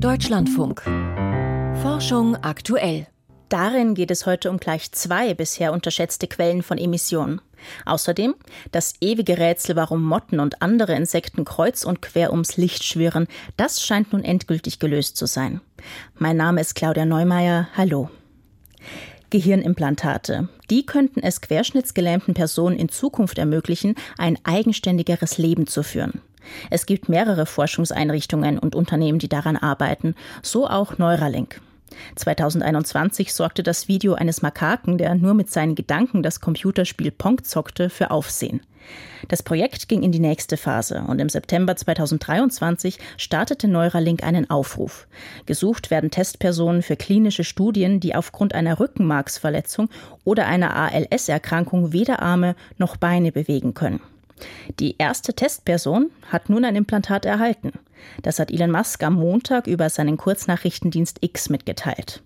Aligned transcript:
Deutschlandfunk. 0.00 0.82
Forschung 1.82 2.36
aktuell. 2.36 3.08
Darin 3.48 3.94
geht 3.94 4.12
es 4.12 4.26
heute 4.26 4.48
um 4.48 4.58
gleich 4.58 4.92
zwei 4.92 5.34
bisher 5.34 5.72
unterschätzte 5.72 6.28
Quellen 6.28 6.62
von 6.62 6.78
Emissionen. 6.78 7.40
Außerdem 7.84 8.36
das 8.70 8.94
ewige 9.00 9.38
Rätsel, 9.38 9.74
warum 9.74 10.04
Motten 10.04 10.38
und 10.38 10.62
andere 10.62 10.94
Insekten 10.94 11.44
kreuz 11.44 11.82
und 11.82 12.00
quer 12.00 12.30
ums 12.30 12.56
Licht 12.56 12.84
schwirren, 12.84 13.26
das 13.56 13.82
scheint 13.82 14.12
nun 14.12 14.22
endgültig 14.22 14.78
gelöst 14.78 15.16
zu 15.16 15.26
sein. 15.26 15.60
Mein 16.16 16.36
Name 16.36 16.60
ist 16.60 16.76
Claudia 16.76 17.04
Neumeier. 17.04 17.66
Hallo. 17.76 18.08
Gehirnimplantate. 19.30 20.48
Die 20.70 20.86
könnten 20.86 21.24
es 21.24 21.40
querschnittsgelähmten 21.40 22.34
Personen 22.34 22.78
in 22.78 22.88
Zukunft 22.88 23.36
ermöglichen, 23.36 23.96
ein 24.16 24.38
eigenständigeres 24.44 25.38
Leben 25.38 25.66
zu 25.66 25.82
führen. 25.82 26.22
Es 26.70 26.86
gibt 26.86 27.08
mehrere 27.08 27.46
Forschungseinrichtungen 27.46 28.58
und 28.58 28.74
Unternehmen, 28.74 29.18
die 29.18 29.28
daran 29.28 29.56
arbeiten, 29.56 30.14
so 30.42 30.68
auch 30.68 30.98
Neuralink. 30.98 31.60
2021 32.16 33.32
sorgte 33.32 33.62
das 33.62 33.88
Video 33.88 34.14
eines 34.14 34.42
Makaken, 34.42 34.98
der 34.98 35.14
nur 35.14 35.34
mit 35.34 35.50
seinen 35.50 35.74
Gedanken 35.74 36.22
das 36.22 36.40
Computerspiel 36.40 37.10
Pong 37.10 37.44
zockte, 37.44 37.90
für 37.90 38.10
Aufsehen. 38.10 38.60
Das 39.28 39.42
Projekt 39.42 39.88
ging 39.88 40.02
in 40.02 40.12
die 40.12 40.20
nächste 40.20 40.56
Phase 40.56 41.04
und 41.06 41.20
im 41.20 41.28
September 41.28 41.76
2023 41.76 42.98
startete 43.16 43.68
Neuralink 43.68 44.22
einen 44.22 44.48
Aufruf. 44.48 45.06
Gesucht 45.44 45.90
werden 45.90 46.10
Testpersonen 46.10 46.82
für 46.82 46.96
klinische 46.96 47.44
Studien, 47.44 48.00
die 48.00 48.14
aufgrund 48.14 48.54
einer 48.54 48.80
Rückenmarksverletzung 48.80 49.90
oder 50.24 50.46
einer 50.46 50.74
ALS-Erkrankung 50.74 51.92
weder 51.92 52.22
Arme 52.22 52.54
noch 52.78 52.96
Beine 52.96 53.32
bewegen 53.32 53.74
können. 53.74 54.00
Die 54.78 54.96
erste 54.98 55.34
Testperson 55.34 56.10
hat 56.30 56.48
nun 56.48 56.64
ein 56.64 56.76
Implantat 56.76 57.24
erhalten. 57.24 57.72
Das 58.22 58.38
hat 58.38 58.50
Elon 58.50 58.70
Musk 58.70 59.02
am 59.02 59.14
Montag 59.14 59.66
über 59.66 59.90
seinen 59.90 60.16
Kurznachrichtendienst 60.16 61.18
X 61.20 61.48
mitgeteilt. 61.48 62.22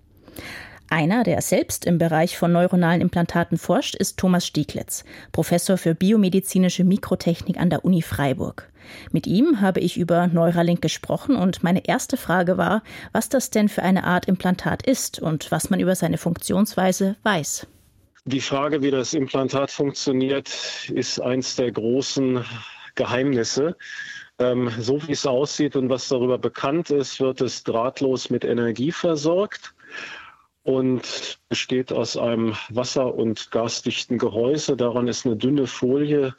Einer, 0.93 1.23
der 1.23 1.41
selbst 1.41 1.87
im 1.87 1.97
Bereich 1.97 2.37
von 2.37 2.53
neuronalen 2.53 3.01
Implantaten 3.01 3.57
forscht, 3.57 3.95
ist 3.95 4.19
Thomas 4.19 4.47
Stieglitz, 4.47 5.05
Professor 5.33 5.79
für 5.79 5.95
biomedizinische 5.95 6.85
Mikrotechnik 6.85 7.59
an 7.59 7.71
der 7.71 7.87
Uni 7.87 8.03
Freiburg. 8.03 8.71
Mit 9.11 9.27
ihm 9.27 9.63
habe 9.63 9.81
ich 9.81 9.97
über 9.97 10.27
Neuralink 10.27 10.83
gesprochen 10.83 11.37
und 11.37 11.63
meine 11.63 11.87
erste 11.87 12.19
Frage 12.19 12.59
war, 12.59 12.83
was 13.13 13.31
das 13.31 13.49
denn 13.49 13.71
für 13.71 13.83
eine 13.83 14.05
Art 14.05 14.27
Implantat 14.27 14.87
ist 14.87 15.19
und 15.19 15.51
was 15.51 15.71
man 15.71 15.81
über 15.81 15.95
seine 15.95 16.19
Funktionsweise 16.19 17.17
weiß. 17.23 17.67
Die 18.25 18.41
Frage, 18.41 18.83
wie 18.83 18.93
das 18.93 19.15
Implantat 19.15 19.73
funktioniert, 19.73 20.49
ist 20.93 21.21
eins 21.21 21.57
der 21.57 21.73
großen 21.73 22.45
Geheimnisse. 22.95 23.77
Ähm, 24.39 24.71
so 24.79 25.07
wie 25.07 25.13
es 25.13 25.27
aussieht 25.27 25.75
und 25.75 25.89
was 25.89 26.09
darüber 26.09 26.39
bekannt 26.39 26.91
ist, 26.91 27.19
wird 27.21 27.41
es 27.41 27.65
drahtlos 27.65 28.31
mit 28.31 28.45
Energie 28.45 28.93
versorgt 28.93 29.75
und 30.63 31.39
besteht 31.49 31.93
aus 31.93 32.17
einem 32.17 32.55
wasser- 32.69 33.13
und 33.13 33.51
gasdichten 33.51 34.19
Gehäuse. 34.19 34.77
Daran 34.77 35.09
ist 35.09 35.27
eine 35.27 35.37
dünne 35.37 35.67
Folie, 35.67 36.37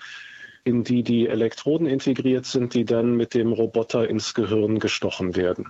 in 0.64 0.86
die 0.86 1.04
die 1.04 1.28
Elektroden 1.28 1.88
integriert 1.88 2.46
sind, 2.46 2.74
die 2.74 2.86
dann 2.86 3.18
mit 3.18 3.34
dem 3.34 3.52
Roboter 3.52 4.08
ins 4.08 4.34
Gehirn 4.34 4.80
gestochen 4.80 5.36
werden. 5.36 5.68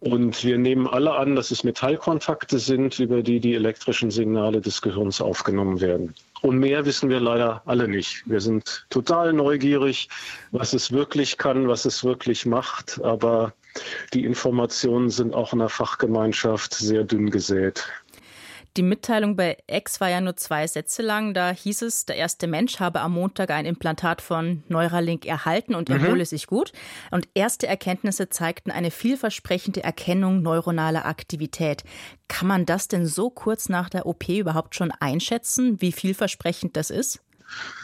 Und 0.00 0.42
wir 0.44 0.56
nehmen 0.56 0.86
alle 0.86 1.12
an, 1.12 1.36
dass 1.36 1.50
es 1.50 1.62
Metallkontakte 1.62 2.58
sind, 2.58 2.98
über 2.98 3.22
die 3.22 3.38
die 3.38 3.54
elektrischen 3.54 4.10
Signale 4.10 4.62
des 4.62 4.80
Gehirns 4.80 5.20
aufgenommen 5.20 5.82
werden. 5.82 6.14
Und 6.40 6.58
mehr 6.58 6.86
wissen 6.86 7.10
wir 7.10 7.20
leider 7.20 7.60
alle 7.66 7.86
nicht. 7.86 8.22
Wir 8.26 8.40
sind 8.40 8.86
total 8.88 9.34
neugierig, 9.34 10.08
was 10.52 10.72
es 10.72 10.90
wirklich 10.90 11.36
kann, 11.36 11.68
was 11.68 11.84
es 11.84 12.02
wirklich 12.02 12.46
macht. 12.46 12.98
Aber 13.02 13.52
die 14.14 14.24
Informationen 14.24 15.10
sind 15.10 15.34
auch 15.34 15.52
in 15.52 15.58
der 15.58 15.68
Fachgemeinschaft 15.68 16.72
sehr 16.72 17.04
dünn 17.04 17.30
gesät. 17.30 17.86
Die 18.76 18.82
Mitteilung 18.82 19.34
bei 19.34 19.56
X 19.66 20.00
war 20.00 20.10
ja 20.10 20.20
nur 20.20 20.36
zwei 20.36 20.66
Sätze 20.66 21.02
lang. 21.02 21.34
Da 21.34 21.50
hieß 21.50 21.82
es, 21.82 22.06
der 22.06 22.16
erste 22.16 22.46
Mensch 22.46 22.78
habe 22.78 23.00
am 23.00 23.12
Montag 23.12 23.50
ein 23.50 23.66
Implantat 23.66 24.22
von 24.22 24.62
Neuralink 24.68 25.26
erhalten 25.26 25.74
und 25.74 25.90
erhole 25.90 26.20
mhm. 26.20 26.24
sich 26.24 26.46
gut. 26.46 26.72
Und 27.10 27.28
erste 27.34 27.66
Erkenntnisse 27.66 28.28
zeigten 28.28 28.70
eine 28.70 28.92
vielversprechende 28.92 29.82
Erkennung 29.82 30.42
neuronaler 30.42 31.04
Aktivität. 31.04 31.82
Kann 32.28 32.46
man 32.46 32.64
das 32.64 32.86
denn 32.86 33.06
so 33.06 33.28
kurz 33.28 33.68
nach 33.68 33.90
der 33.90 34.06
OP 34.06 34.28
überhaupt 34.28 34.76
schon 34.76 34.92
einschätzen, 34.92 35.80
wie 35.80 35.92
vielversprechend 35.92 36.76
das 36.76 36.90
ist? 36.90 37.20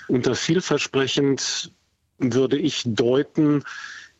Unter 0.07 0.37
vielversprechend 0.37 1.73
würde 2.19 2.59
ich 2.59 2.83
deuten, 2.87 3.65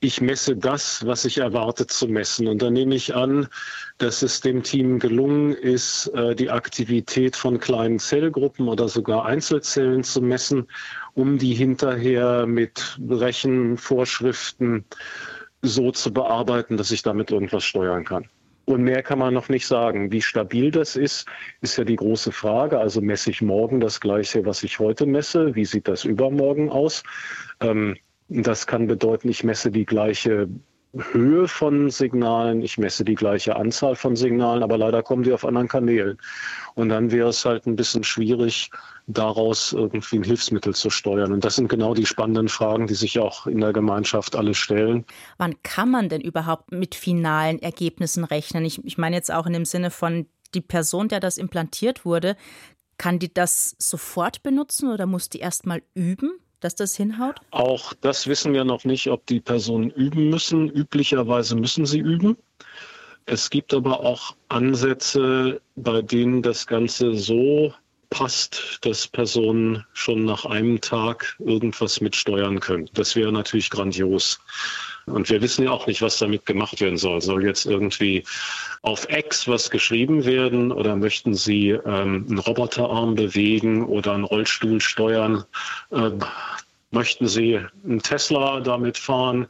ich 0.01 0.21
messe 0.21 0.57
das, 0.57 1.05
was 1.07 1.25
ich 1.25 1.39
erwarte 1.39 1.87
zu 1.87 2.07
messen. 2.07 2.49
Und 2.49 2.61
dann 2.61 2.75
nehme 2.75 2.95
ich 2.95 3.15
an, 3.15 3.49
dass 3.99 4.23
es 4.23 4.41
dem 4.41 4.63
Team 4.63 4.99
gelungen 4.99 5.53
ist, 5.53 6.09
äh, 6.09 6.35
die 6.35 6.51
Aktivität 6.51 7.35
von 7.35 7.59
kleinen 7.59 7.99
Zellgruppen 7.99 8.69
oder 8.69 8.89
sogar 8.89 9.25
Einzelzellen 9.25 10.05
zu 10.05 10.21
messen, 10.21 10.69
um 11.15 11.39
die 11.39 11.55
hinterher 11.55 12.47
mit 12.47 12.99
Rechenvorschriften 13.09 14.85
so 15.63 15.91
zu 15.91 16.13
bearbeiten, 16.13 16.77
dass 16.77 16.91
ich 16.91 17.03
damit 17.03 17.31
irgendwas 17.31 17.65
steuern 17.65 18.05
kann. 18.05 18.29
Und 18.67 18.83
mehr 18.83 19.03
kann 19.03 19.21
man 19.21 19.33
noch 19.33 19.49
nicht 19.49 19.67
sagen. 19.67 20.11
Wie 20.11 20.21
stabil 20.21 20.73
das 20.73 20.97
ist, 20.97 21.27
ist 21.61 21.79
ja 21.79 21.85
die 21.85 21.97
große 21.97 22.33
Frage. 22.33 22.79
Also 22.79 23.01
messe 23.01 23.31
ich 23.31 23.41
morgen 23.41 23.81
das 23.81 24.01
Gleiche, 24.01 24.45
was 24.45 24.65
ich 24.65 24.81
heute 24.81 25.07
messe? 25.07 25.55
Wie 25.55 25.65
sieht 25.65 25.87
das 25.87 26.05
übermorgen 26.05 26.69
aus? 26.69 27.05
Ähm, 27.61 27.97
das 28.29 28.67
kann 28.67 28.87
bedeuten, 28.87 29.29
ich 29.29 29.45
messe 29.45 29.71
die 29.71 29.87
gleiche 29.87 30.49
Höhe 31.13 31.47
von 31.49 31.91
Signalen, 31.91 32.63
ich 32.63 32.79
messe 32.79 33.05
die 33.05 33.15
gleiche 33.15 33.57
Anzahl 33.57 33.97
von 33.97 34.17
Signalen, 34.17 34.63
aber 34.63 34.79
leider 34.79 35.03
kommen 35.03 35.23
die 35.23 35.33
auf 35.33 35.45
anderen 35.45 35.69
Kanälen. 35.69 36.19
Und 36.75 36.89
dann 36.89 37.11
wäre 37.11 37.29
es 37.29 37.45
halt 37.45 37.67
ein 37.67 37.77
bisschen 37.77 38.05
schwierig, 38.05 38.71
daraus 39.07 39.73
irgendwie 39.73 40.17
ein 40.17 40.25
Hilfsmittel 40.25 40.75
zu 40.75 40.91
steuern. 40.91 41.33
Und 41.33 41.45
das 41.45 41.57
sind 41.57 41.69
genau 41.69 41.95
die 41.95 42.07
spannenden 42.07 42.49
Fragen, 42.49 42.87
die 42.87 42.95
sich 42.95 43.19
auch 43.19 43.47
in 43.47 43.61
der 43.61 43.73
Gemeinschaft 43.73 44.37
alle 44.37 44.55
stellen. 44.55 45.05
Wann 45.39 45.63
kann 45.63 45.91
man 45.91 46.09
denn 46.09 46.21
überhaupt 46.21 46.73
mit 46.73 46.95
finalen 46.95 47.61
Ergebnissen 47.61 48.25
rechnen? 48.25 48.65
Ich, 48.65 48.83
ich 48.85 48.99
meine 48.99 49.17
jetzt 49.17 49.33
auch 49.33 49.47
in 49.47 49.53
dem 49.53 49.65
Sinne 49.65 49.91
von 49.91 50.27
die 50.55 50.61
Person, 50.61 51.09
der 51.09 51.21
das 51.21 51.39
implantiert 51.39 52.05
wurde, 52.05 52.37
kann 52.99 53.19
die 53.19 53.33
das 53.33 53.77
sofort 53.79 54.43
benutzen 54.43 54.91
oder 54.91 55.07
muss 55.07 55.29
die 55.29 55.41
erst 55.41 55.67
mal 55.67 55.83
üben? 55.95 56.39
Dass 56.61 56.75
das 56.75 56.97
hinhaut? 56.97 57.41
Auch 57.51 57.93
das 57.95 58.27
wissen 58.27 58.53
wir 58.53 58.65
noch 58.65 58.85
nicht, 58.85 59.09
ob 59.09 59.27
die 59.27 59.41
Personen 59.41 59.91
üben 59.91 60.31
müssen. 60.31 60.69
Üblicherweise 60.69 61.57
müssen 61.57 61.87
sie 61.87 62.01
üben. 62.01 62.37
Es 63.27 63.51
gibt 63.51 63.75
aber 63.75 64.01
auch 64.01 64.37
Ansätze, 64.49 65.61
bei 65.75 66.01
denen 66.03 66.43
das 66.43 66.67
Ganze 66.67 67.15
so 67.15 67.75
passt, 68.11 68.79
dass 68.83 69.07
Personen 69.07 69.85
schon 69.93 70.25
nach 70.25 70.45
einem 70.45 70.81
Tag 70.81 71.37
irgendwas 71.39 72.01
mitsteuern 72.01 72.61
können. 72.61 72.89
Das 72.95 73.17
wäre 73.17 73.33
natürlich 73.33 73.71
grandios. 73.71 74.41
Und 75.07 75.31
wir 75.31 75.41
wissen 75.41 75.65
ja 75.65 75.71
auch 75.71 75.87
nicht, 75.87 76.03
was 76.03 76.19
damit 76.19 76.47
gemacht 76.47 76.81
werden 76.81 76.99
soll. 76.99 77.21
Soll 77.21 77.45
jetzt 77.45 77.65
irgendwie 77.65 78.25
auf 78.83 79.09
X 79.09 79.47
was 79.47 79.71
geschrieben 79.71 80.25
werden 80.25 80.73
oder 80.73 80.97
möchten 80.97 81.35
Sie 81.35 81.71
ähm, 81.71 82.27
einen 82.29 82.39
Roboterarm 82.39 83.15
bewegen 83.15 83.85
oder 83.85 84.15
einen 84.15 84.25
Rollstuhl 84.25 84.81
steuern? 84.81 85.45
Ähm, 85.93 86.19
möchten 86.91 87.27
Sie 87.27 87.61
einen 87.85 88.01
Tesla 88.01 88.61
damit 88.61 88.97
fahren? 88.99 89.47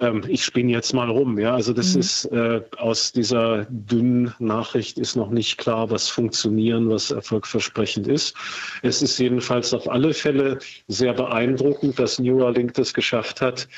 Ähm, 0.00 0.22
ich 0.28 0.44
spinne 0.44 0.72
jetzt 0.72 0.92
mal 0.92 1.10
rum. 1.10 1.38
Ja, 1.38 1.54
also 1.54 1.72
das 1.72 1.94
mhm. 1.94 2.00
ist 2.00 2.24
äh, 2.26 2.62
aus 2.76 3.12
dieser 3.12 3.66
dünnen 3.68 4.34
Nachricht 4.38 4.98
ist 4.98 5.16
noch 5.16 5.30
nicht 5.30 5.58
klar, 5.58 5.90
was 5.90 6.08
funktionieren, 6.08 6.88
was 6.88 7.10
erfolgversprechend 7.10 8.06
ist. 8.06 8.36
Es 8.82 9.02
ist 9.02 9.18
jedenfalls 9.18 9.74
auf 9.74 9.88
alle 9.88 10.14
Fälle 10.14 10.58
sehr 10.86 11.14
beeindruckend, 11.14 11.98
dass 11.98 12.18
Neuralink 12.18 12.74
das 12.74 12.94
geschafft 12.94 13.40
hat, 13.40 13.68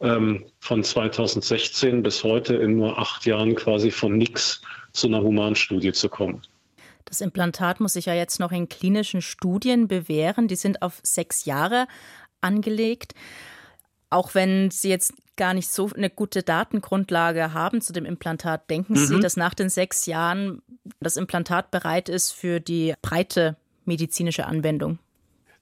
ähm, 0.00 0.44
von 0.60 0.82
2016 0.82 2.02
bis 2.02 2.22
heute 2.24 2.56
in 2.56 2.76
nur 2.76 2.98
acht 2.98 3.26
Jahren 3.26 3.54
quasi 3.54 3.90
von 3.90 4.16
nichts 4.16 4.62
zu 4.92 5.06
einer 5.06 5.22
Humanstudie 5.22 5.92
zu 5.92 6.08
kommen. 6.08 6.42
Das 7.10 7.20
Implantat 7.20 7.80
muss 7.80 7.94
sich 7.94 8.06
ja 8.06 8.14
jetzt 8.14 8.38
noch 8.38 8.52
in 8.52 8.68
klinischen 8.68 9.20
Studien 9.20 9.88
bewähren. 9.88 10.46
Die 10.46 10.54
sind 10.54 10.80
auf 10.80 11.00
sechs 11.02 11.44
Jahre 11.44 11.88
angelegt. 12.40 13.14
Auch 14.10 14.34
wenn 14.34 14.70
Sie 14.70 14.88
jetzt 14.88 15.14
gar 15.36 15.54
nicht 15.54 15.68
so 15.68 15.90
eine 15.94 16.10
gute 16.10 16.42
Datengrundlage 16.42 17.54
haben 17.54 17.80
zu 17.80 17.92
dem 17.92 18.04
Implantat, 18.04 18.68
denken 18.68 18.94
mhm. 18.94 19.06
Sie, 19.06 19.20
dass 19.20 19.36
nach 19.36 19.54
den 19.54 19.70
sechs 19.70 20.06
Jahren 20.06 20.62
das 21.00 21.16
Implantat 21.16 21.70
bereit 21.70 22.08
ist 22.08 22.32
für 22.32 22.60
die 22.60 22.94
breite 23.00 23.56
medizinische 23.84 24.46
Anwendung? 24.46 24.98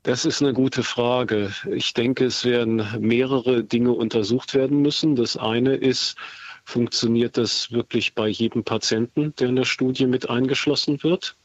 Das 0.03 0.25
ist 0.25 0.43
eine 0.43 0.53
gute 0.53 0.83
Frage. 0.83 1.53
Ich 1.71 1.93
denke, 1.93 2.25
es 2.25 2.45
werden 2.45 2.83
mehrere 2.99 3.63
Dinge 3.65 3.93
untersucht 3.93 4.55
werden 4.55 4.81
müssen. 4.81 5.17
Das 5.17 5.37
eine 5.37 5.75
ist, 5.75 6.17
funktioniert 6.65 7.37
das 7.37 7.73
wirklich 7.73 8.15
bei 8.15 8.29
jedem 8.29 8.65
Patienten, 8.65 9.35
der 9.37 9.49
in 9.49 9.57
der 9.57 9.65
Studie 9.65 10.07
mit 10.07 10.29
eingeschlossen 10.31 11.03
wird? 11.03 11.37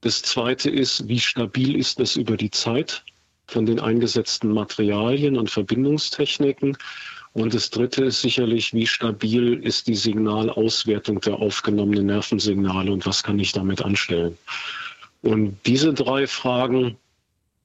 Das 0.00 0.22
zweite 0.22 0.70
ist, 0.70 1.08
wie 1.08 1.20
stabil 1.20 1.76
ist 1.76 1.98
das 1.98 2.16
über 2.16 2.36
die 2.36 2.50
Zeit? 2.50 3.04
Von 3.46 3.66
den 3.66 3.80
eingesetzten 3.80 4.52
Materialien 4.52 5.36
und 5.36 5.50
Verbindungstechniken. 5.50 6.76
Und 7.32 7.52
das 7.52 7.70
Dritte 7.70 8.04
ist 8.04 8.22
sicherlich, 8.22 8.72
wie 8.72 8.86
stabil 8.86 9.54
ist 9.54 9.88
die 9.88 9.96
Signalauswertung 9.96 11.20
der 11.20 11.34
aufgenommenen 11.40 12.06
Nervensignale 12.06 12.92
und 12.92 13.06
was 13.06 13.22
kann 13.22 13.38
ich 13.38 13.52
damit 13.52 13.82
anstellen. 13.82 14.38
Und 15.22 15.58
diese 15.66 15.92
drei 15.92 16.26
Fragen 16.26 16.96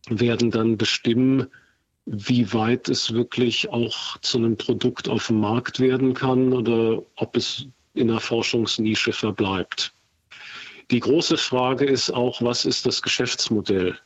werden 0.10 0.50
dann 0.50 0.78
bestimmen, 0.78 1.48
wie 2.06 2.52
weit 2.54 2.90
es 2.90 3.14
wirklich 3.14 3.70
auch 3.70 4.18
zu 4.22 4.40
einem 4.40 4.58
Produkt 4.58 5.08
auf 5.08 5.28
dem 5.28 5.42
Markt 5.42 5.80
werden 5.80 6.16
kann 6.16 6.54
oder 6.54 7.04
ob 7.16 7.38
es 7.38 7.68
in 7.94 8.08
der 8.08 8.20
Forschungsnische 8.20 9.14
verbleibt. 9.14 9.94
Die 10.90 11.00
große 11.00 11.38
Frage 11.38 11.86
ist 11.86 12.10
auch, 12.10 12.42
was 12.42 12.66
ist 12.66 12.88
das 12.88 13.04
Geschäftsmodell? 13.04 14.00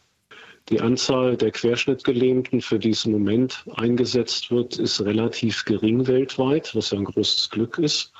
Die 0.69 0.79
Anzahl 0.79 1.35
der 1.35 1.51
Querschnittgelähmten, 1.51 2.61
für 2.61 2.79
die 2.79 2.91
es 2.91 3.05
im 3.05 3.11
Moment 3.11 3.65
eingesetzt 3.75 4.49
wird, 4.49 4.77
ist 4.77 5.01
relativ 5.01 5.65
gering 5.65 6.07
weltweit, 6.07 6.73
was 6.73 6.91
ja 6.91 6.99
ein 6.99 7.05
großes 7.05 7.49
Glück 7.49 7.77
ist. 7.77 8.13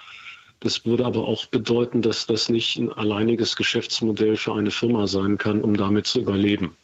Das 0.60 0.86
würde 0.86 1.06
aber 1.06 1.28
auch 1.28 1.46
bedeuten, 1.48 2.02
dass 2.02 2.26
das 2.26 2.50
nicht 2.50 2.78
ein 2.78 2.92
alleiniges 2.92 3.56
Geschäftsmodell 3.56 4.38
für 4.38 4.54
eine 4.54 4.72
Firma 4.72 5.08
sein 5.08 5.38
kann, 5.38 5.62
um 5.62 5.76
damit 5.76 6.08
zu 6.08 6.22
überleben. 6.22 6.76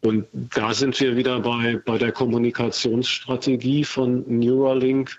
Und 0.00 0.26
da 0.32 0.72
sind 0.72 0.98
wir 1.00 1.16
wieder 1.16 1.40
bei, 1.40 1.80
bei 1.84 1.98
der 1.98 2.12
Kommunikationsstrategie 2.12 3.84
von 3.84 4.24
Neuralink. 4.26 5.18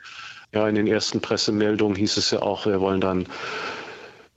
Ja, 0.54 0.68
in 0.68 0.76
den 0.76 0.88
ersten 0.88 1.22
Pressemeldungen 1.22 1.96
hieß 1.96 2.18
es 2.18 2.32
ja 2.32 2.42
auch, 2.42 2.66
wir 2.66 2.80
wollen 2.80 3.02
dann 3.02 3.28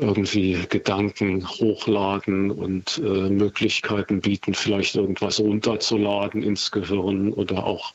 irgendwie 0.03 0.59
Gedanken 0.69 1.49
hochladen 1.49 2.51
und 2.51 3.01
äh, 3.05 3.31
Möglichkeiten 3.31 4.21
bieten, 4.21 4.53
vielleicht 4.53 4.97
irgendwas 4.97 5.41
runterzuladen 5.41 6.43
ins 6.43 6.71
Gehirn 6.71 7.33
oder 7.33 7.65
auch 7.65 7.95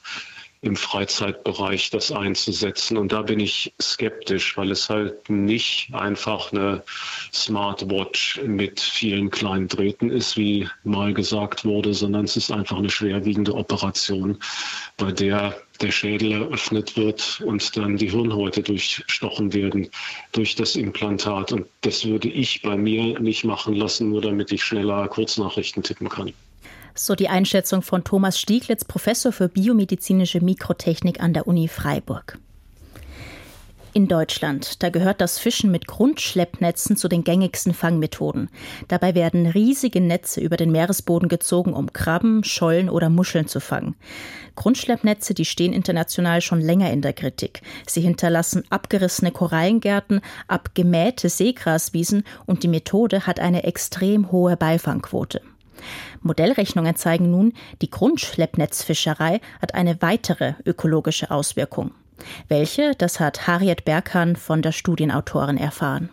im 0.62 0.75
Freizeitbereich 0.75 1.89
das 1.89 2.12
einzusetzen. 2.12 2.98
Und 2.98 3.12
da 3.12 3.21
bin 3.21 3.39
ich 3.39 3.74
skeptisch, 3.81 4.57
weil 4.57 4.71
es 4.71 4.89
halt 4.89 5.30
nicht 5.30 5.94
einfach 5.94 6.51
eine 6.51 6.83
Smartwatch 7.33 8.42
mit 8.44 8.80
vielen 8.80 9.30
kleinen 9.30 9.68
Drähten 9.68 10.09
ist, 10.09 10.38
wie 10.38 10.68
mal 10.83 11.13
gesagt 11.13 11.65
wurde, 11.65 11.94
sondern 11.94 12.25
es 12.25 12.38
ist 12.38 12.51
einfach 12.51 12.77
eine 12.77 12.89
schwerwiegende 12.89 13.54
Operation, 13.54 14.38
bei 14.98 15.12
der 15.12 15.56
der 15.81 15.92
Schädel 15.92 16.31
eröffnet 16.31 16.98
wird 16.98 17.42
und 17.45 17.77
dann 17.77 17.98
die 17.98 18.09
Hirnhäute 18.09 18.63
durchstochen 18.63 19.54
werden 19.54 19.89
durch 20.31 20.56
das 20.56 20.75
Implantat. 20.75 21.51
Und 21.51 21.68
das 21.81 22.06
würde 22.06 22.30
ich 22.30 22.62
bei 22.62 22.75
mir 22.75 23.19
nicht 23.19 23.44
machen 23.44 23.75
lassen, 23.75 24.09
nur 24.09 24.21
damit 24.21 24.51
ich 24.51 24.63
schneller 24.63 25.07
Kurznachrichten 25.07 25.83
tippen 25.83 26.09
kann. 26.09 26.33
So 26.99 27.13
die 27.13 27.29
Einschätzung 27.29 27.83
von 27.83 28.03
Thomas 28.03 28.39
Stieglitz, 28.39 28.83
Professor 28.83 29.31
für 29.31 29.49
biomedizinische 29.49 30.41
Mikrotechnik 30.41 31.21
an 31.21 31.31
der 31.31 31.47
Uni 31.47 31.67
Freiburg. 31.67 32.39
In 33.94 34.07
Deutschland, 34.07 34.81
da 34.81 34.89
gehört 34.89 35.21
das 35.21 35.38
Fischen 35.38 35.69
mit 35.69 35.85
Grundschleppnetzen 35.85 36.97
zu 36.97 37.07
den 37.07 37.23
gängigsten 37.23 37.75
Fangmethoden. 37.75 38.49
Dabei 38.88 39.13
werden 39.13 39.45
riesige 39.45 40.01
Netze 40.01 40.41
über 40.41 40.57
den 40.57 40.71
Meeresboden 40.71 41.29
gezogen, 41.29 41.73
um 41.73 41.94
Krabben, 41.94 42.44
Schollen 42.44 42.89
oder 42.89 43.09
Muscheln 43.09 43.47
zu 43.47 43.59
fangen. 43.59 43.95
Grundschleppnetze, 44.55 45.35
die 45.35 45.45
stehen 45.45 45.73
international 45.73 46.41
schon 46.41 46.61
länger 46.61 46.91
in 46.91 47.03
der 47.03 47.13
Kritik. 47.13 47.61
Sie 47.88 48.01
hinterlassen 48.01 48.63
abgerissene 48.71 49.31
Korallengärten, 49.31 50.21
abgemähte 50.47 51.29
Seegraswiesen 51.29 52.23
und 52.47 52.63
die 52.63 52.67
Methode 52.67 53.27
hat 53.27 53.39
eine 53.39 53.63
extrem 53.65 54.31
hohe 54.31 54.57
Beifangquote. 54.57 55.41
Modellrechnungen 56.21 56.95
zeigen 56.95 57.31
nun, 57.31 57.53
die 57.81 57.89
Grundschleppnetzfischerei 57.89 59.39
hat 59.62 59.75
eine 59.75 60.01
weitere 60.01 60.53
ökologische 60.65 61.31
Auswirkung. 61.31 61.91
Welche, 62.47 62.94
das 62.95 63.19
hat 63.19 63.47
Harriet 63.47 63.85
Berghahn 63.85 64.35
von 64.35 64.62
der 64.62 64.71
Studienautorin 64.71 65.57
erfahren. 65.57 66.09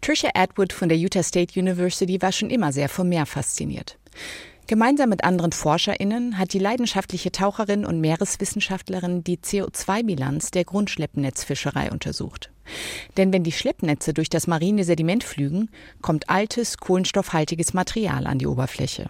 Trisha 0.00 0.28
Atwood 0.34 0.72
von 0.72 0.88
der 0.88 0.96
Utah 0.96 1.22
State 1.22 1.58
University 1.58 2.22
war 2.22 2.32
schon 2.32 2.50
immer 2.50 2.72
sehr 2.72 2.88
vom 2.88 3.08
Meer 3.08 3.26
fasziniert. 3.26 3.98
Gemeinsam 4.68 5.08
mit 5.08 5.24
anderen 5.24 5.52
ForscherInnen 5.52 6.36
hat 6.36 6.52
die 6.52 6.58
leidenschaftliche 6.58 7.32
Taucherin 7.32 7.86
und 7.86 8.02
Meereswissenschaftlerin 8.02 9.24
die 9.24 9.38
CO2-Bilanz 9.38 10.50
der 10.50 10.66
Grundschleppnetzfischerei 10.66 11.90
untersucht. 11.90 12.50
Denn 13.16 13.32
wenn 13.32 13.44
die 13.44 13.52
Schleppnetze 13.52 14.12
durch 14.12 14.28
das 14.28 14.46
marine 14.46 14.84
Sediment 14.84 15.24
flügen, 15.24 15.70
kommt 16.02 16.28
altes, 16.28 16.76
kohlenstoffhaltiges 16.76 17.72
Material 17.72 18.26
an 18.26 18.38
die 18.38 18.46
Oberfläche. 18.46 19.08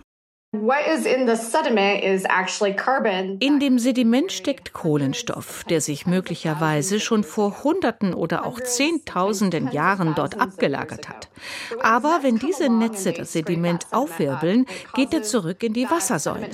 In 3.41 3.61
dem 3.61 3.79
Sediment 3.79 4.33
steckt 4.33 4.73
Kohlenstoff, 4.73 5.65
der 5.65 5.83
sich 5.83 6.07
möglicherweise 6.07 7.01
schon 7.01 7.23
vor 7.23 7.65
Hunderten 7.65 8.15
oder 8.15 8.47
auch 8.47 8.59
Zehntausenden 8.59 9.71
Jahren 9.73 10.15
dort 10.15 10.41
abgelagert 10.41 11.07
hat. 11.11 11.29
Aber 11.83 12.21
wenn 12.23 12.39
diese 12.39 12.71
Netze 12.71 13.13
das 13.13 13.35
Sediment 13.35 13.89
aufwirbeln, 13.91 14.65
geht 14.95 15.13
er 15.13 15.23
zurück 15.23 15.63
in 15.63 15.75
die 15.75 15.91
Wassersäule. 15.91 16.49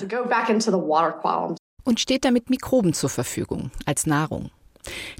Und 1.84 2.00
steht 2.00 2.24
damit 2.24 2.50
Mikroben 2.50 2.94
zur 2.94 3.10
Verfügung, 3.10 3.70
als 3.86 4.06
Nahrung. 4.06 4.50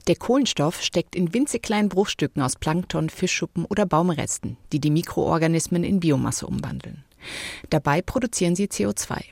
Der 0.08 0.16
Kohlenstoff 0.16 0.82
steckt 0.82 1.14
in 1.14 1.32
winzig 1.32 1.62
kleinen 1.62 1.90
Bruchstücken 1.90 2.42
aus 2.42 2.56
Plankton, 2.56 3.08
Fischschuppen 3.08 3.66
oder 3.66 3.86
Baumresten, 3.86 4.56
die 4.72 4.80
die 4.80 4.90
Mikroorganismen 4.90 5.84
in 5.84 6.00
Biomasse 6.00 6.48
umwandeln. 6.48 7.04
Dabei 7.70 8.02
produzieren 8.02 8.56
sie 8.56 8.66
CO2. 8.66 9.22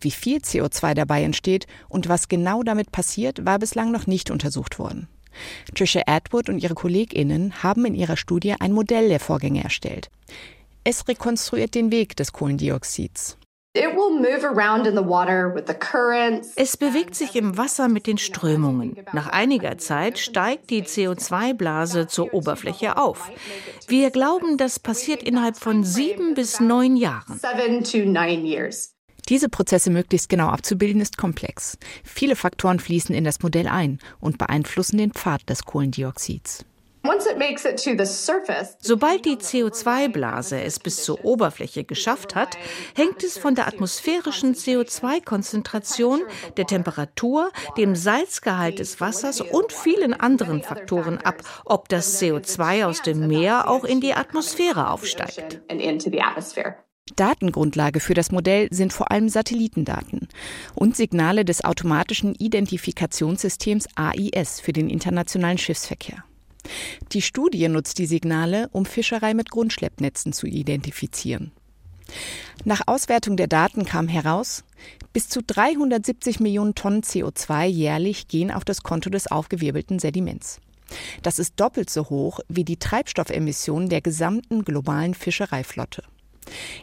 Wie 0.00 0.10
viel 0.10 0.38
CO2 0.38 0.94
dabei 0.94 1.22
entsteht 1.22 1.66
und 1.88 2.08
was 2.08 2.28
genau 2.28 2.62
damit 2.62 2.92
passiert, 2.92 3.44
war 3.44 3.58
bislang 3.58 3.90
noch 3.90 4.06
nicht 4.06 4.30
untersucht 4.30 4.78
worden. 4.78 5.08
Trisha 5.74 6.02
Atwood 6.06 6.48
und 6.48 6.62
ihre 6.62 6.74
KollegInnen 6.74 7.62
haben 7.62 7.86
in 7.86 7.94
ihrer 7.94 8.16
Studie 8.16 8.54
ein 8.58 8.72
Modell 8.72 9.08
der 9.08 9.20
Vorgänge 9.20 9.64
erstellt. 9.64 10.10
Es 10.84 11.06
rekonstruiert 11.08 11.74
den 11.74 11.90
Weg 11.90 12.16
des 12.16 12.32
Kohlendioxids. 12.32 13.38
Es 16.56 16.76
bewegt 16.76 17.14
sich 17.14 17.36
im 17.36 17.56
Wasser 17.56 17.88
mit 17.88 18.06
den 18.06 18.18
Strömungen. 18.18 18.96
Nach 19.14 19.28
einiger 19.28 19.78
Zeit 19.78 20.18
steigt 20.18 20.68
die 20.68 20.82
CO2-Blase 20.82 22.06
zur 22.06 22.34
Oberfläche 22.34 22.98
auf. 22.98 23.30
Wir 23.88 24.10
glauben, 24.10 24.58
das 24.58 24.78
passiert 24.78 25.22
innerhalb 25.22 25.56
von 25.56 25.84
sieben 25.84 26.34
bis 26.34 26.60
neun 26.60 26.96
Jahren. 26.96 27.40
Diese 29.30 29.48
Prozesse 29.48 29.88
möglichst 29.88 30.28
genau 30.28 30.48
abzubilden 30.48 31.00
ist 31.00 31.16
komplex. 31.16 31.78
Viele 32.04 32.36
Faktoren 32.36 32.78
fließen 32.78 33.14
in 33.14 33.24
das 33.24 33.42
Modell 33.42 33.68
ein 33.68 34.00
und 34.20 34.36
beeinflussen 34.36 34.98
den 34.98 35.12
Pfad 35.12 35.48
des 35.48 35.64
Kohlendioxids. 35.64 36.66
Sobald 38.78 39.24
die 39.24 39.36
CO2-Blase 39.36 40.62
es 40.62 40.78
bis 40.78 41.02
zur 41.02 41.24
Oberfläche 41.24 41.84
geschafft 41.84 42.34
hat, 42.34 42.56
hängt 42.94 43.24
es 43.24 43.38
von 43.38 43.54
der 43.54 43.66
atmosphärischen 43.66 44.54
CO2-Konzentration, 44.54 46.20
der 46.56 46.66
Temperatur, 46.66 47.50
dem 47.76 47.96
Salzgehalt 47.96 48.78
des 48.78 49.00
Wassers 49.00 49.40
und 49.40 49.72
vielen 49.72 50.14
anderen 50.14 50.62
Faktoren 50.62 51.18
ab, 51.18 51.42
ob 51.64 51.88
das 51.88 52.22
CO2 52.22 52.86
aus 52.86 53.02
dem 53.02 53.26
Meer 53.26 53.68
auch 53.68 53.84
in 53.84 54.00
die 54.00 54.14
Atmosphäre 54.14 54.90
aufsteigt. 54.90 55.60
Datengrundlage 57.16 57.98
für 58.00 58.14
das 58.14 58.30
Modell 58.30 58.68
sind 58.70 58.92
vor 58.92 59.10
allem 59.10 59.28
Satellitendaten 59.28 60.28
und 60.74 60.96
Signale 60.96 61.44
des 61.44 61.64
automatischen 61.64 62.34
Identifikationssystems 62.36 63.88
AIS 63.96 64.60
für 64.60 64.72
den 64.72 64.88
internationalen 64.88 65.58
Schiffsverkehr. 65.58 66.24
Die 67.12 67.22
Studie 67.22 67.68
nutzt 67.68 67.98
die 67.98 68.06
Signale, 68.06 68.68
um 68.72 68.86
Fischerei 68.86 69.34
mit 69.34 69.50
Grundschleppnetzen 69.50 70.32
zu 70.32 70.46
identifizieren. 70.46 71.52
Nach 72.64 72.82
Auswertung 72.86 73.36
der 73.36 73.48
Daten 73.48 73.84
kam 73.84 74.08
heraus, 74.08 74.64
bis 75.12 75.28
zu 75.28 75.42
370 75.42 76.40
Millionen 76.40 76.74
Tonnen 76.74 77.02
CO2 77.02 77.66
jährlich 77.66 78.28
gehen 78.28 78.50
auf 78.50 78.64
das 78.64 78.82
Konto 78.82 79.10
des 79.10 79.30
aufgewirbelten 79.30 79.98
Sediments. 79.98 80.60
Das 81.22 81.38
ist 81.38 81.54
doppelt 81.58 81.90
so 81.90 82.10
hoch 82.10 82.40
wie 82.48 82.64
die 82.64 82.76
Treibstoffemissionen 82.76 83.88
der 83.88 84.00
gesamten 84.00 84.64
globalen 84.64 85.14
Fischereiflotte. 85.14 86.02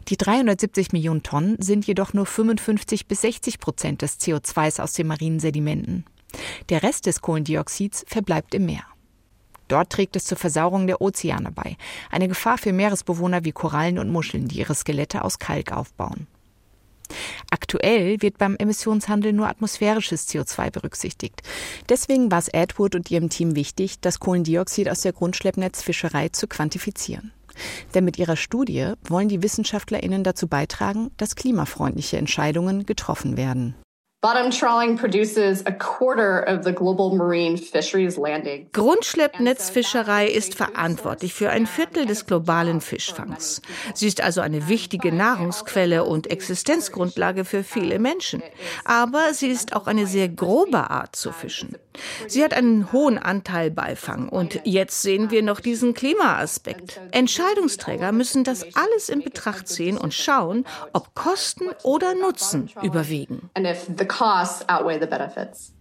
Die 0.08 0.18
370 0.18 0.94
Millionen 0.94 1.24
Tonnen 1.24 1.62
sind 1.62 1.86
jedoch 1.86 2.14
nur 2.14 2.26
55 2.26 3.08
bis 3.08 3.22
60 3.22 3.60
Prozent 3.60 4.02
des 4.02 4.20
CO2s 4.20 4.82
aus 4.82 4.94
den 4.94 5.08
marinen 5.08 5.40
Sedimenten. 5.40 6.06
Der 6.70 6.84
Rest 6.84 7.06
des 7.06 7.22
Kohlendioxids 7.22 8.06
verbleibt 8.08 8.56
im 8.56 8.66
Meer. 8.66 8.84
Dort 9.70 9.92
trägt 9.92 10.18
es 10.18 10.26
zur 10.26 10.38
Versauerung 10.38 10.88
der 10.88 11.00
Ozeane 11.02 11.52
bei, 11.52 11.78
eine 12.12 12.28
Gefahr 12.28 12.58
für 12.58 12.74
Meeresbewohner 12.74 13.46
wie 13.46 13.54
Korallen 13.54 14.00
und 14.00 14.12
Muscheln, 14.12 14.50
die 14.50 14.60
ihre 14.60 14.76
Skelette 14.76 15.24
aus 15.24 15.40
Kalk 15.40 15.72
aufbauen. 15.72 16.28
Aktuell 17.50 18.22
wird 18.22 18.38
beim 18.38 18.56
Emissionshandel 18.56 19.34
nur 19.34 19.48
atmosphärisches 19.48 20.28
CO2 20.28 20.72
berücksichtigt. 20.72 21.42
Deswegen 21.88 22.32
war 22.32 22.40
es 22.40 22.50
Edward 22.50 22.96
und 22.96 23.10
ihrem 23.10 23.30
Team 23.30 23.56
wichtig, 23.56 24.00
das 24.00 24.20
Kohlendioxid 24.20 24.90
aus 24.90 25.02
der 25.02 25.14
Grundschleppnetzfischerei 25.14 26.30
zu 26.30 26.48
quantifizieren. 26.48 27.32
Denn 27.94 28.06
mit 28.06 28.18
ihrer 28.18 28.36
Studie 28.36 28.94
wollen 29.04 29.30
die 29.30 29.42
WissenschaftlerInnen 29.42 30.24
dazu 30.24 30.48
beitragen, 30.48 31.12
dass 31.18 31.36
klimafreundliche 31.36 32.18
Entscheidungen 32.18 32.86
getroffen 32.86 33.38
werden. 33.38 33.76
Bottom 34.22 34.52
trawling 34.52 34.98
produces 34.98 35.64
a 35.66 35.72
quarter 35.72 36.42
of 36.42 36.66
the 36.66 36.74
global 36.74 37.16
marine 37.16 37.56
fisheries 37.56 38.18
landing. 38.18 38.68
Grundschleppnetzfischerei 38.74 40.28
ist 40.28 40.56
verantwortlich 40.56 41.34
für 41.34 41.52
ein 41.52 41.66
Viertel 41.66 42.06
des 42.06 42.26
globalen 42.26 42.82
Fischfangs. 42.82 43.62
Sie 43.94 44.08
ist 44.08 44.20
also 44.20 44.42
eine 44.42 44.68
wichtige 44.68 45.14
Nahrungsquelle 45.14 46.04
und 46.04 46.30
Existenzgrundlage 46.30 47.46
für 47.46 47.64
viele 47.64 47.98
Menschen. 47.98 48.44
Aber 48.84 49.34
sie 49.34 49.48
ist 49.48 49.74
auch 49.74 49.88
eine 49.88 50.06
sehr 50.06 50.28
grobe 50.28 50.90
Art 50.90 51.16
zu 51.16 51.32
fischen. 51.32 51.78
Sie 52.28 52.44
hat 52.44 52.54
einen 52.54 52.92
hohen 52.92 53.18
Anteil 53.18 53.72
Beifang 53.72 54.30
und 54.30 54.62
jetzt 54.64 55.02
sehen 55.02 55.32
wir 55.32 55.44
noch 55.44 55.60
diesen 55.60 55.94
Klimaaspekt. 55.94 57.00
Entscheidungsträger 57.12 58.12
müssen 58.12 58.44
das 58.44 58.66
alles 58.76 59.10
in 59.10 59.24
Betracht 59.24 59.68
ziehen 59.68 59.98
und 59.98 60.14
schauen, 60.14 60.66
ob 60.94 61.16
Kosten 61.16 61.70
oder 61.84 62.14
Nutzen 62.16 62.70
überwiegen 62.84 63.50
costs 64.10 64.68
outweigh 64.68 65.00
the 65.00 65.08
benefits. 65.08 65.74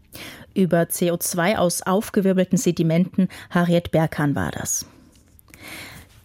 Über 0.55 0.83
CO2 0.83 1.57
aus 1.57 1.83
aufgewirbelten 1.83 2.59
Sedimenten, 2.59 3.29
Harriet 3.51 3.91
Berkan 3.91 4.35
war 4.35 4.51
das. 4.51 4.87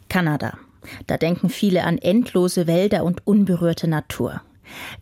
Kanada. 0.09 0.57
Da 1.07 1.17
denken 1.17 1.49
viele 1.49 1.83
an 1.83 1.97
endlose 1.97 2.67
Wälder 2.67 3.03
und 3.03 3.25
unberührte 3.25 3.87
Natur. 3.87 4.41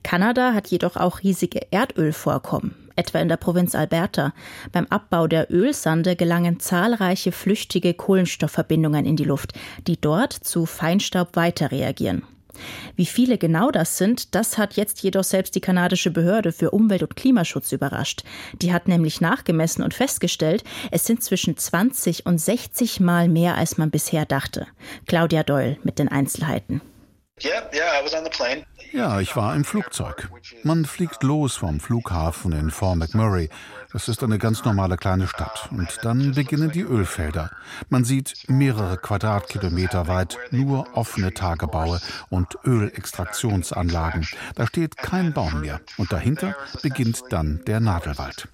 Kanada 0.03 0.53
hat 0.53 0.67
jedoch 0.67 0.95
auch 0.95 1.23
riesige 1.23 1.71
Erdölvorkommen, 1.71 2.75
etwa 2.95 3.19
in 3.19 3.29
der 3.29 3.37
Provinz 3.37 3.75
Alberta. 3.75 4.33
Beim 4.71 4.87
Abbau 4.89 5.27
der 5.27 5.51
Ölsande 5.51 6.15
gelangen 6.15 6.59
zahlreiche 6.59 7.31
flüchtige 7.31 7.93
Kohlenstoffverbindungen 7.93 9.05
in 9.05 9.15
die 9.15 9.23
Luft, 9.23 9.53
die 9.87 9.99
dort 9.99 10.33
zu 10.33 10.65
Feinstaub 10.65 11.35
weiter 11.35 11.71
reagieren. 11.71 12.23
Wie 12.95 13.05
viele 13.05 13.37
genau 13.37 13.71
das 13.71 13.97
sind, 13.97 14.35
das 14.35 14.57
hat 14.57 14.75
jetzt 14.75 15.01
jedoch 15.03 15.23
selbst 15.23 15.55
die 15.55 15.61
kanadische 15.61 16.11
Behörde 16.11 16.51
für 16.51 16.71
Umwelt- 16.71 17.03
und 17.03 17.15
Klimaschutz 17.15 17.71
überrascht. 17.71 18.23
Die 18.61 18.73
hat 18.73 18.87
nämlich 18.87 19.21
nachgemessen 19.21 19.83
und 19.83 19.93
festgestellt, 19.93 20.63
es 20.91 21.05
sind 21.05 21.23
zwischen 21.23 21.57
20 21.57 22.25
und 22.25 22.39
60 22.39 22.99
Mal 22.99 23.27
mehr, 23.27 23.55
als 23.55 23.77
man 23.77 23.91
bisher 23.91 24.25
dachte. 24.25 24.67
Claudia 25.07 25.43
Doyle 25.43 25.77
mit 25.83 25.99
den 25.99 26.09
Einzelheiten. 26.09 26.81
Ja, 28.91 29.19
ich 29.19 29.35
war 29.35 29.55
im 29.55 29.63
Flugzeug. 29.63 30.29
Man 30.63 30.85
fliegt 30.85 31.23
los 31.23 31.55
vom 31.55 31.79
Flughafen 31.79 32.51
in 32.51 32.71
Fort 32.71 32.97
McMurray. 32.97 33.49
Das 33.93 34.07
ist 34.07 34.23
eine 34.23 34.37
ganz 34.37 34.63
normale 34.63 34.95
kleine 34.95 35.27
Stadt. 35.27 35.69
Und 35.71 35.99
dann 36.03 36.33
beginnen 36.33 36.71
die 36.71 36.81
Ölfelder. 36.81 37.51
Man 37.89 38.05
sieht 38.05 38.45
mehrere 38.47 38.97
Quadratkilometer 38.97 40.07
weit 40.07 40.37
nur 40.51 40.95
offene 40.95 41.33
Tagebaue 41.33 41.99
und 42.29 42.57
Ölextraktionsanlagen. 42.65 44.27
Da 44.55 44.65
steht 44.65 44.95
kein 44.97 45.33
Baum 45.33 45.61
mehr. 45.61 45.81
Und 45.97 46.13
dahinter 46.13 46.55
beginnt 46.81 47.21
dann 47.29 47.61
der 47.67 47.81
Nadelwald. 47.81 48.47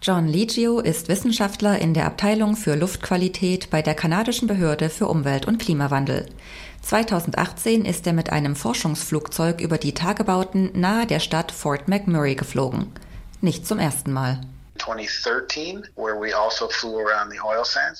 John 0.00 0.26
Ligio 0.28 0.80
ist 0.80 1.08
Wissenschaftler 1.08 1.78
in 1.78 1.94
der 1.94 2.06
Abteilung 2.06 2.56
für 2.56 2.76
Luftqualität 2.76 3.70
bei 3.70 3.82
der 3.82 3.94
kanadischen 3.94 4.46
Behörde 4.48 4.88
für 4.88 5.06
Umwelt 5.06 5.46
und 5.46 5.58
Klimawandel. 5.58 6.26
2018 6.82 7.84
ist 7.84 8.06
er 8.06 8.12
mit 8.12 8.30
einem 8.30 8.56
Forschungsflugzeug 8.56 9.60
über 9.60 9.78
die 9.78 9.94
Tagebauten 9.94 10.70
nahe 10.78 11.06
der 11.06 11.20
Stadt 11.20 11.52
Fort 11.52 11.88
McMurray 11.88 12.34
geflogen. 12.34 12.88
Nicht 13.42 13.66
zum 13.66 13.80
ersten 13.80 14.12
Mal. 14.12 14.40
Also 14.78 14.94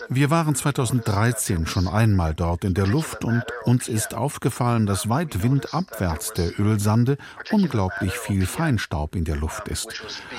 Wir 0.08 0.30
waren 0.30 0.54
2013 0.54 1.66
schon 1.66 1.88
einmal 1.88 2.34
dort 2.34 2.64
in 2.64 2.74
der 2.74 2.86
Luft 2.86 3.24
und 3.24 3.42
uns 3.64 3.88
ist 3.88 4.14
aufgefallen, 4.14 4.86
dass 4.86 5.08
weit 5.08 5.42
windabwärts 5.42 6.32
der 6.32 6.58
Ölsande 6.60 7.18
unglaublich 7.50 8.16
viel 8.16 8.46
Feinstaub 8.46 9.16
in 9.16 9.24
der 9.24 9.36
Luft 9.36 9.66
ist. 9.66 9.88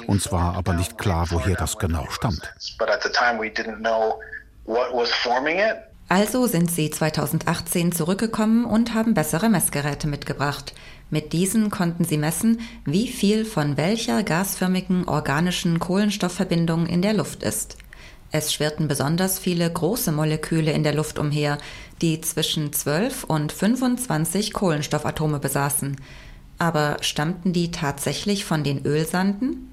Uns 0.07 0.31
war 0.31 0.55
aber 0.55 0.73
nicht 0.73 0.97
klar, 0.97 1.27
woher 1.31 1.55
das 1.55 1.77
genau 1.77 2.07
stammt. 2.09 2.53
Also 6.09 6.47
sind 6.47 6.71
sie 6.71 6.89
2018 6.89 7.91
zurückgekommen 7.91 8.65
und 8.65 8.93
haben 8.93 9.13
bessere 9.13 9.49
Messgeräte 9.49 10.07
mitgebracht. 10.07 10.73
Mit 11.13 11.31
diesen 11.31 11.69
konnten 11.69 12.05
sie 12.05 12.17
messen, 12.17 12.59
wie 12.85 13.07
viel 13.07 13.45
von 13.45 13.77
welcher 13.77 14.23
gasförmigen 14.23 15.07
organischen 15.07 15.77
Kohlenstoffverbindung 15.77 16.87
in 16.87 17.03
der 17.03 17.13
Luft 17.13 17.43
ist. 17.43 17.77
Es 18.31 18.51
schwirrten 18.51 18.87
besonders 18.87 19.37
viele 19.37 19.71
große 19.71 20.11
Moleküle 20.11 20.71
in 20.71 20.81
der 20.81 20.95
Luft 20.95 21.19
umher, 21.19 21.59
die 22.01 22.19
zwischen 22.21 22.73
12 22.73 23.25
und 23.25 23.51
25 23.51 24.53
Kohlenstoffatome 24.53 25.37
besaßen. 25.37 25.97
Aber 26.57 26.97
stammten 27.01 27.53
die 27.53 27.69
tatsächlich 27.69 28.43
von 28.43 28.63
den 28.63 28.83
Ölsanden? 28.83 29.71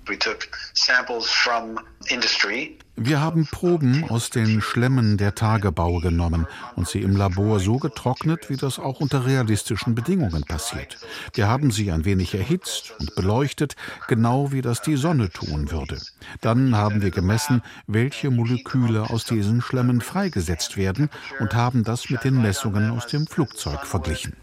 Wir 2.97 3.21
haben 3.21 3.47
Proben 3.47 4.05
aus 4.11 4.31
den 4.31 4.61
Schlemmen 4.61 5.17
der 5.17 5.35
Tagebau 5.35 6.01
genommen 6.01 6.47
und 6.77 6.89
sie 6.89 7.01
im 7.01 7.17
Labor 7.17 7.61
so 7.61 7.79
getrocknet, 7.79 8.51
wie 8.51 8.57
das 8.57 8.79
auch 8.79 9.01
unter 9.01 9.25
realistischen 9.25 9.95
Bedingungen 9.95 10.43
passiert. 10.43 10.99
Wir 11.35 11.49
haben 11.49 11.71
sie 11.71 11.93
ein 11.93 12.05
wenig 12.05 12.35
erhitzt 12.35 12.93
und 12.99 13.15
beleuchtet, 13.15 13.77
genau 14.09 14.53
wie 14.53 14.61
das 14.61 14.83
die 14.83 14.97
Sonne 14.97 15.31
tun 15.31 15.71
würde. 15.71 16.01
Dann 16.41 16.77
haben 16.77 17.01
wir 17.01 17.11
gemessen, 17.11 17.63
welche 17.87 18.31
Moleküle 18.31 19.09
aus 19.09 19.25
diesen 19.25 19.63
Schlemmen 19.63 20.01
freigesetzt 20.01 20.77
werden 20.77 21.11
und 21.39 21.55
haben 21.55 21.85
das 21.85 22.11
mit 22.11 22.25
den 22.25 22.43
Messungen 22.43 22.91
aus 22.91 23.07
dem 23.07 23.27
Flugzeug 23.27 23.87
verglichen. 23.87 24.37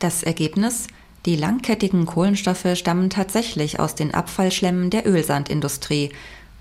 Das 0.00 0.22
Ergebnis? 0.22 0.86
Die 1.24 1.36
langkettigen 1.36 2.04
Kohlenstoffe 2.04 2.66
stammen 2.74 3.08
tatsächlich 3.08 3.78
aus 3.78 3.94
den 3.94 4.12
Abfallschlemmen 4.12 4.90
der 4.90 5.06
Ölsandindustrie. 5.06 6.10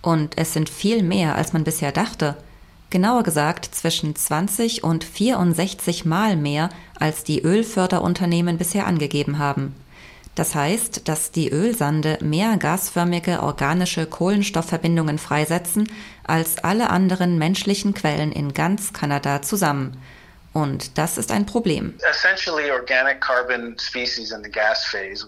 Und 0.02 0.38
es 0.38 0.54
sind 0.54 0.70
viel 0.70 1.02
mehr, 1.02 1.36
als 1.36 1.54
man 1.54 1.64
bisher 1.64 1.92
dachte. 1.92 2.38
Genauer 2.92 3.24
gesagt 3.24 3.66
zwischen 3.74 4.16
20 4.16 4.84
und 4.84 5.04
64 5.04 6.06
Mal 6.06 6.36
mehr, 6.36 6.70
als 7.00 7.24
die 7.24 7.42
Ölförderunternehmen 7.42 8.58
bisher 8.58 8.86
angegeben 8.86 9.40
haben. 9.40 9.74
Das 10.36 10.56
heißt, 10.56 11.08
dass 11.08 11.32
die 11.32 11.50
Ölsande 11.50 12.18
mehr 12.22 12.58
gasförmige 12.58 13.42
organische 13.44 14.06
Kohlenstoffverbindungen 14.06 15.18
freisetzen 15.18 15.90
als 16.24 16.64
alle 16.64 16.90
anderen 16.90 17.38
menschlichen 17.38 17.94
Quellen 17.94 18.32
in 18.32 18.54
ganz 18.54 18.94
Kanada 18.94 19.42
zusammen. 19.42 19.98
Und 20.54 20.98
das 20.98 21.18
ist 21.18 21.32
ein 21.32 21.46
Problem. 21.46 21.94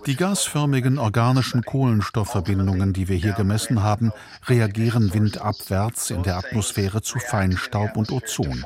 Die 0.05 0.15
gasförmigen 0.15 0.99
organischen 0.99 1.61
Kohlenstoffverbindungen, 1.63 2.93
die 2.93 3.07
wir 3.07 3.15
hier 3.15 3.31
gemessen 3.31 3.83
haben, 3.83 4.11
reagieren 4.47 5.13
windabwärts 5.13 6.09
in 6.09 6.23
der 6.23 6.37
Atmosphäre 6.37 7.01
zu 7.01 7.19
Feinstaub 7.19 7.95
und 7.95 8.11
Ozon. 8.11 8.65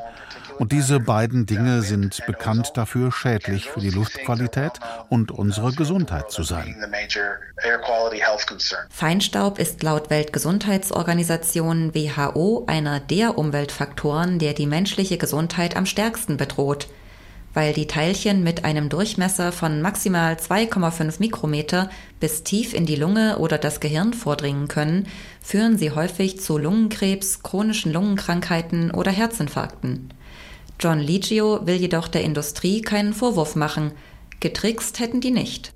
Und 0.59 0.71
diese 0.71 0.99
beiden 0.99 1.45
Dinge 1.45 1.81
sind 1.83 2.25
bekannt 2.25 2.71
dafür, 2.75 3.11
schädlich 3.11 3.69
für 3.69 3.79
die 3.79 3.91
Luftqualität 3.91 4.73
und 5.09 5.31
unsere 5.31 5.71
Gesundheit 5.73 6.31
zu 6.31 6.43
sein. 6.43 6.75
Feinstaub 8.89 9.59
ist 9.59 9.83
laut 9.83 10.09
Weltgesundheitsorganisation 10.09 11.93
WHO 11.93 12.65
einer 12.67 12.99
der 12.99 13.37
Umweltfaktoren, 13.37 14.39
der 14.39 14.53
die 14.53 14.65
menschliche 14.65 15.17
Gesundheit 15.17 15.75
am 15.75 15.85
stärksten 15.85 16.37
bedroht. 16.37 16.87
Weil 17.53 17.73
die 17.73 17.87
Teilchen 17.87 18.43
mit 18.43 18.65
einem 18.65 18.89
Durchmesser 18.89 19.51
von 19.51 19.81
maximal 19.81 20.35
2,5 20.35 21.15
Mikrometer 21.19 21.89
bis 22.19 22.43
tief 22.43 22.73
in 22.73 22.85
die 22.85 22.95
Lunge 22.95 23.39
oder 23.39 23.57
das 23.57 23.79
Gehirn 23.79 24.13
vordringen 24.13 24.67
können, 24.67 25.07
führen 25.41 25.77
sie 25.77 25.91
häufig 25.91 26.39
zu 26.39 26.57
Lungenkrebs, 26.57 27.41
chronischen 27.41 27.93
Lungenkrankheiten 27.93 28.91
oder 28.91 29.11
Herzinfarkten. 29.11 30.13
John 30.79 30.99
Ligio 30.99 31.65
will 31.65 31.75
jedoch 31.75 32.07
der 32.07 32.23
Industrie 32.23 32.81
keinen 32.81 33.13
Vorwurf 33.13 33.55
machen. 33.55 33.91
Getrickst 34.39 34.99
hätten 34.99 35.19
die 35.19 35.31
nicht. 35.31 35.73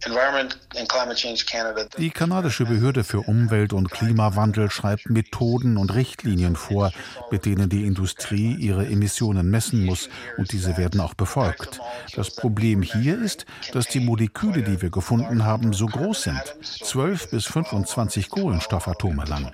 Die 1.98 2.10
kanadische 2.12 2.66
Behörde 2.66 3.04
für 3.04 3.22
Umwelt 3.22 3.74
und 3.74 3.90
Klimawandel 3.90 4.70
schreibt 4.70 5.10
Methoden 5.10 5.78
und 5.78 5.96
Richtlinien 5.96 6.56
vor, 6.56 6.92
mit 7.32 7.46
denen 7.46 7.70
die 7.70 7.86
Industrie 7.86 8.56
ihre 8.56 8.86
Emissionen 8.86 9.50
messen 9.50 9.84
muss, 9.84 10.10
und 10.38 10.52
diese 10.52 10.78
werden 10.78 11.00
auch 11.00 11.16
befolgt. 11.16 11.80
Das 12.16 12.36
Problem 12.36 12.84
hier 12.84 13.20
ist, 13.20 13.48
dass 13.74 13.88
die 13.88 14.00
Moleküle, 14.00 14.62
die 14.62 14.80
wir 14.80 14.92
gefunden 14.92 15.44
haben, 15.44 15.74
so 15.74 15.88
groß 15.88 16.22
sind, 16.22 16.56
12 16.62 17.32
bis 17.32 17.46
25 17.46 18.30
Kohlenstoffatome 18.30 19.26
lang. 19.26 19.52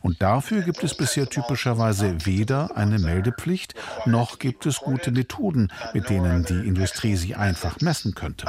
Und 0.00 0.20
dafür 0.20 0.62
gibt 0.62 0.82
es 0.82 0.96
bisher 0.96 1.28
typischerweise 1.28 2.26
weder 2.26 2.76
eine 2.76 2.98
Meldepflicht, 2.98 3.74
noch 4.04 4.40
gibt 4.40 4.66
es 4.66 4.78
gute 4.78 5.12
Methoden, 5.12 5.70
mit 5.94 6.10
denen 6.10 6.44
die 6.44 6.66
Industrie 6.66 7.14
sie 7.14 7.36
einfach 7.36 7.80
messen 7.80 8.16
könnte. 8.16 8.47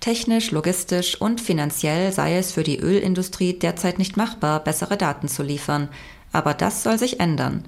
Technisch, 0.00 0.50
logistisch 0.50 1.20
und 1.20 1.40
finanziell 1.40 2.12
sei 2.12 2.36
es 2.36 2.52
für 2.52 2.62
die 2.62 2.78
Ölindustrie 2.78 3.58
derzeit 3.58 3.98
nicht 3.98 4.16
machbar, 4.16 4.62
bessere 4.62 4.96
Daten 4.96 5.28
zu 5.28 5.42
liefern. 5.42 5.88
Aber 6.32 6.54
das 6.54 6.82
soll 6.82 6.98
sich 6.98 7.20
ändern. 7.20 7.64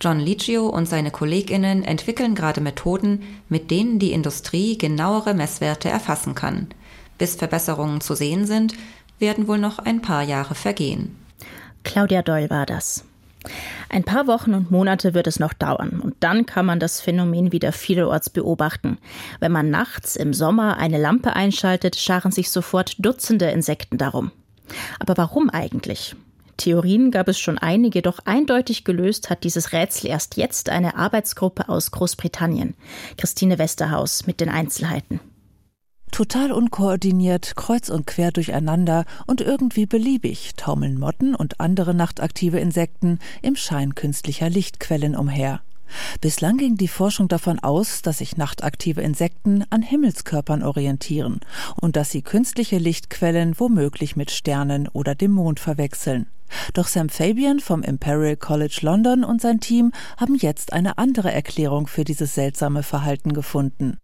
John 0.00 0.20
Liggio 0.20 0.68
und 0.68 0.86
seine 0.86 1.10
Kolleginnen 1.10 1.82
entwickeln 1.82 2.34
gerade 2.34 2.60
Methoden, 2.60 3.22
mit 3.48 3.70
denen 3.70 3.98
die 3.98 4.12
Industrie 4.12 4.76
genauere 4.76 5.34
Messwerte 5.34 5.88
erfassen 5.88 6.34
kann. 6.34 6.68
Bis 7.18 7.34
Verbesserungen 7.34 8.00
zu 8.00 8.14
sehen 8.14 8.46
sind, 8.46 8.74
werden 9.18 9.48
wohl 9.48 9.58
noch 9.58 9.78
ein 9.78 10.02
paar 10.02 10.22
Jahre 10.22 10.54
vergehen. 10.54 11.16
Claudia 11.84 12.22
Doll 12.22 12.50
war 12.50 12.66
das. 12.66 13.04
Ein 13.88 14.04
paar 14.04 14.26
Wochen 14.26 14.54
und 14.54 14.70
Monate 14.70 15.14
wird 15.14 15.26
es 15.26 15.38
noch 15.38 15.52
dauern 15.52 16.00
und 16.00 16.14
dann 16.20 16.46
kann 16.46 16.66
man 16.66 16.80
das 16.80 17.00
Phänomen 17.00 17.52
wieder 17.52 17.72
vielerorts 17.72 18.30
beobachten. 18.30 18.98
Wenn 19.40 19.52
man 19.52 19.70
nachts 19.70 20.16
im 20.16 20.34
Sommer 20.34 20.78
eine 20.78 20.98
Lampe 20.98 21.34
einschaltet, 21.34 21.96
scharen 21.96 22.32
sich 22.32 22.50
sofort 22.50 22.94
Dutzende 22.98 23.50
Insekten 23.50 23.98
darum. 23.98 24.32
Aber 24.98 25.16
warum 25.16 25.50
eigentlich? 25.50 26.16
Theorien 26.56 27.10
gab 27.10 27.28
es 27.28 27.38
schon 27.38 27.58
einige, 27.58 28.02
doch 28.02 28.20
eindeutig 28.24 28.84
gelöst 28.84 29.28
hat 29.28 29.44
dieses 29.44 29.72
Rätsel 29.72 30.08
erst 30.08 30.36
jetzt 30.36 30.70
eine 30.70 30.96
Arbeitsgruppe 30.96 31.68
aus 31.68 31.90
Großbritannien. 31.90 32.74
Christine 33.18 33.58
Westerhaus 33.58 34.26
mit 34.26 34.40
den 34.40 34.48
Einzelheiten. 34.48 35.20
Total 36.16 36.50
unkoordiniert, 36.50 37.56
kreuz 37.56 37.90
und 37.90 38.06
quer 38.06 38.32
durcheinander 38.32 39.04
und 39.26 39.42
irgendwie 39.42 39.84
beliebig 39.84 40.54
taumeln 40.56 40.98
Motten 40.98 41.34
und 41.34 41.60
andere 41.60 41.92
nachtaktive 41.92 42.58
Insekten 42.58 43.18
im 43.42 43.54
Schein 43.54 43.94
künstlicher 43.94 44.48
Lichtquellen 44.48 45.14
umher. 45.14 45.60
Bislang 46.22 46.56
ging 46.56 46.78
die 46.78 46.88
Forschung 46.88 47.28
davon 47.28 47.58
aus, 47.58 48.00
dass 48.00 48.16
sich 48.16 48.38
nachtaktive 48.38 49.02
Insekten 49.02 49.66
an 49.68 49.82
Himmelskörpern 49.82 50.62
orientieren 50.62 51.40
und 51.82 51.96
dass 51.96 52.12
sie 52.12 52.22
künstliche 52.22 52.78
Lichtquellen 52.78 53.60
womöglich 53.60 54.16
mit 54.16 54.30
Sternen 54.30 54.88
oder 54.88 55.14
dem 55.14 55.32
Mond 55.32 55.60
verwechseln. 55.60 56.28
Doch 56.72 56.86
Sam 56.86 57.10
Fabian 57.10 57.60
vom 57.60 57.82
Imperial 57.82 58.36
College 58.36 58.78
London 58.80 59.22
und 59.22 59.42
sein 59.42 59.60
Team 59.60 59.92
haben 60.16 60.36
jetzt 60.36 60.72
eine 60.72 60.96
andere 60.96 61.30
Erklärung 61.30 61.88
für 61.88 62.04
dieses 62.04 62.34
seltsame 62.34 62.82
Verhalten 62.82 63.34
gefunden. 63.34 63.98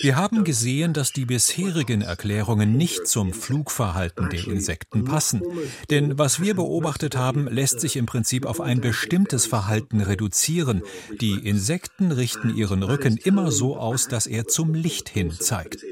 Wir 0.00 0.16
haben 0.16 0.44
gesehen, 0.44 0.92
dass 0.92 1.12
die 1.12 1.24
bisherigen 1.24 2.02
Erklärungen 2.02 2.76
nicht 2.76 3.06
zum 3.06 3.32
Flugverhalten 3.32 4.28
der 4.28 4.46
Insekten 4.46 5.04
passen. 5.04 5.42
Denn 5.88 6.18
was 6.18 6.42
wir 6.42 6.54
beobachtet 6.54 7.16
haben, 7.16 7.48
lässt 7.48 7.80
sich 7.80 7.96
im 7.96 8.04
Prinzip 8.04 8.44
auf 8.44 8.60
ein 8.60 8.82
bestimmtes 8.82 9.46
Verhalten 9.46 10.02
reduzieren. 10.02 10.82
Die 11.22 11.48
Insekten 11.48 12.12
richten 12.12 12.54
ihren 12.54 12.82
Rücken 12.82 13.16
immer 13.16 13.50
so 13.50 13.78
aus, 13.78 14.08
dass 14.08 14.26
er 14.26 14.46
zum 14.46 14.74
Licht 14.74 15.08
hin 15.08 15.30
zeigt. 15.30 15.82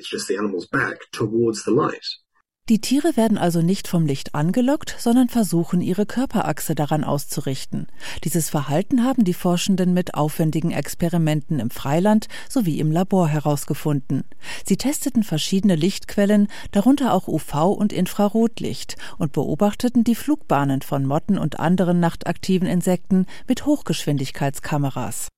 Die 2.71 2.81
Tiere 2.81 3.19
werden 3.19 3.37
also 3.37 3.61
nicht 3.61 3.89
vom 3.89 4.07
Licht 4.07 4.35
angelockt, 4.35 4.97
sondern 4.99 5.29
versuchen, 5.29 5.83
ihre 5.83 6.07
Körperachse 6.07 6.75
daran 6.75 7.05
auszurichten. 7.05 7.89
Dieses 8.25 8.49
Verhalten 8.49 9.05
haben 9.05 9.25
die 9.25 9.35
Forschenden 9.35 9.93
mit 9.93 10.15
aufwendigen 10.15 10.71
Experimenten 10.71 11.59
im 11.61 11.69
Freiland 11.69 12.27
sowie 12.49 12.81
im 12.81 12.91
Labor 12.91 13.29
herausgefunden. 13.29 14.25
Sie 14.65 14.79
testeten 14.79 15.25
verschiedene 15.25 15.75
Lichtquellen, 15.75 16.49
darunter 16.73 17.13
auch 17.13 17.29
UV- 17.29 17.75
und 17.77 17.93
Infrarotlicht, 17.93 18.97
und 19.19 19.33
beobachteten 19.33 20.03
die 20.03 20.15
Flugbahnen 20.15 20.81
von 20.81 21.05
Motten 21.05 21.37
und 21.37 21.61
anderen 21.61 22.01
nachtaktiven 22.01 22.67
Insekten 22.67 23.27
mit 23.47 23.67
Hochgeschwindigkeitskameras. 23.67 25.29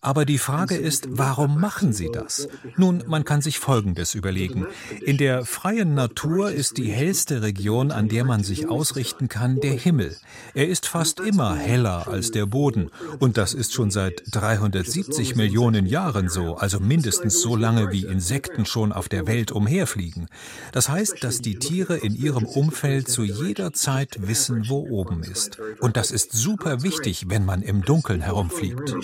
Aber 0.00 0.24
die 0.24 0.38
Frage 0.38 0.74
ist, 0.74 1.06
warum 1.10 1.60
machen 1.60 1.92
sie 1.92 2.08
das? 2.10 2.48
Nun, 2.78 3.04
man 3.06 3.26
kann 3.26 3.42
sich 3.42 3.58
Folgendes 3.58 4.14
überlegen. 4.14 4.66
In 5.02 5.18
der 5.18 5.44
freien 5.44 5.92
Natur 5.92 6.50
ist 6.50 6.78
die 6.78 6.90
hellste 6.90 7.42
Region, 7.42 7.90
an 7.90 8.08
der 8.08 8.24
man 8.24 8.42
sich 8.44 8.66
ausrichten 8.66 9.28
kann, 9.28 9.60
der 9.60 9.74
Himmel. 9.74 10.16
Er 10.54 10.66
ist 10.66 10.86
fast 10.86 11.20
immer 11.20 11.56
heller 11.56 12.08
als 12.08 12.30
der 12.30 12.46
Boden. 12.46 12.90
Und 13.18 13.36
das 13.36 13.52
ist 13.52 13.74
schon 13.74 13.90
seit 13.90 14.22
370 14.30 15.36
Millionen 15.36 15.84
Jahren 15.84 16.30
so, 16.30 16.56
also 16.56 16.80
mindestens 16.80 17.42
so 17.42 17.54
lange, 17.54 17.92
wie 17.92 18.06
Insekten 18.06 18.64
schon 18.64 18.92
auf 18.92 19.10
der 19.10 19.26
Welt 19.26 19.52
umherfliegen. 19.52 20.26
Das 20.72 20.88
heißt, 20.88 21.22
dass 21.22 21.42
die 21.42 21.58
Tiere 21.58 21.98
in 21.98 22.14
ihrem 22.14 22.46
Umfeld 22.46 23.10
zu 23.10 23.24
jeder 23.24 23.74
Zeit 23.74 24.26
wissen, 24.26 24.70
wo 24.70 24.88
oben 24.88 25.22
ist. 25.22 25.58
Und 25.80 25.98
das 25.98 26.10
ist 26.10 26.32
super 26.32 26.82
wichtig, 26.82 27.26
wenn 27.28 27.44
man 27.44 27.60
im 27.60 27.82
Dunkeln 27.82 28.22
herum 28.22 28.37
herumfliegt. 28.38 28.94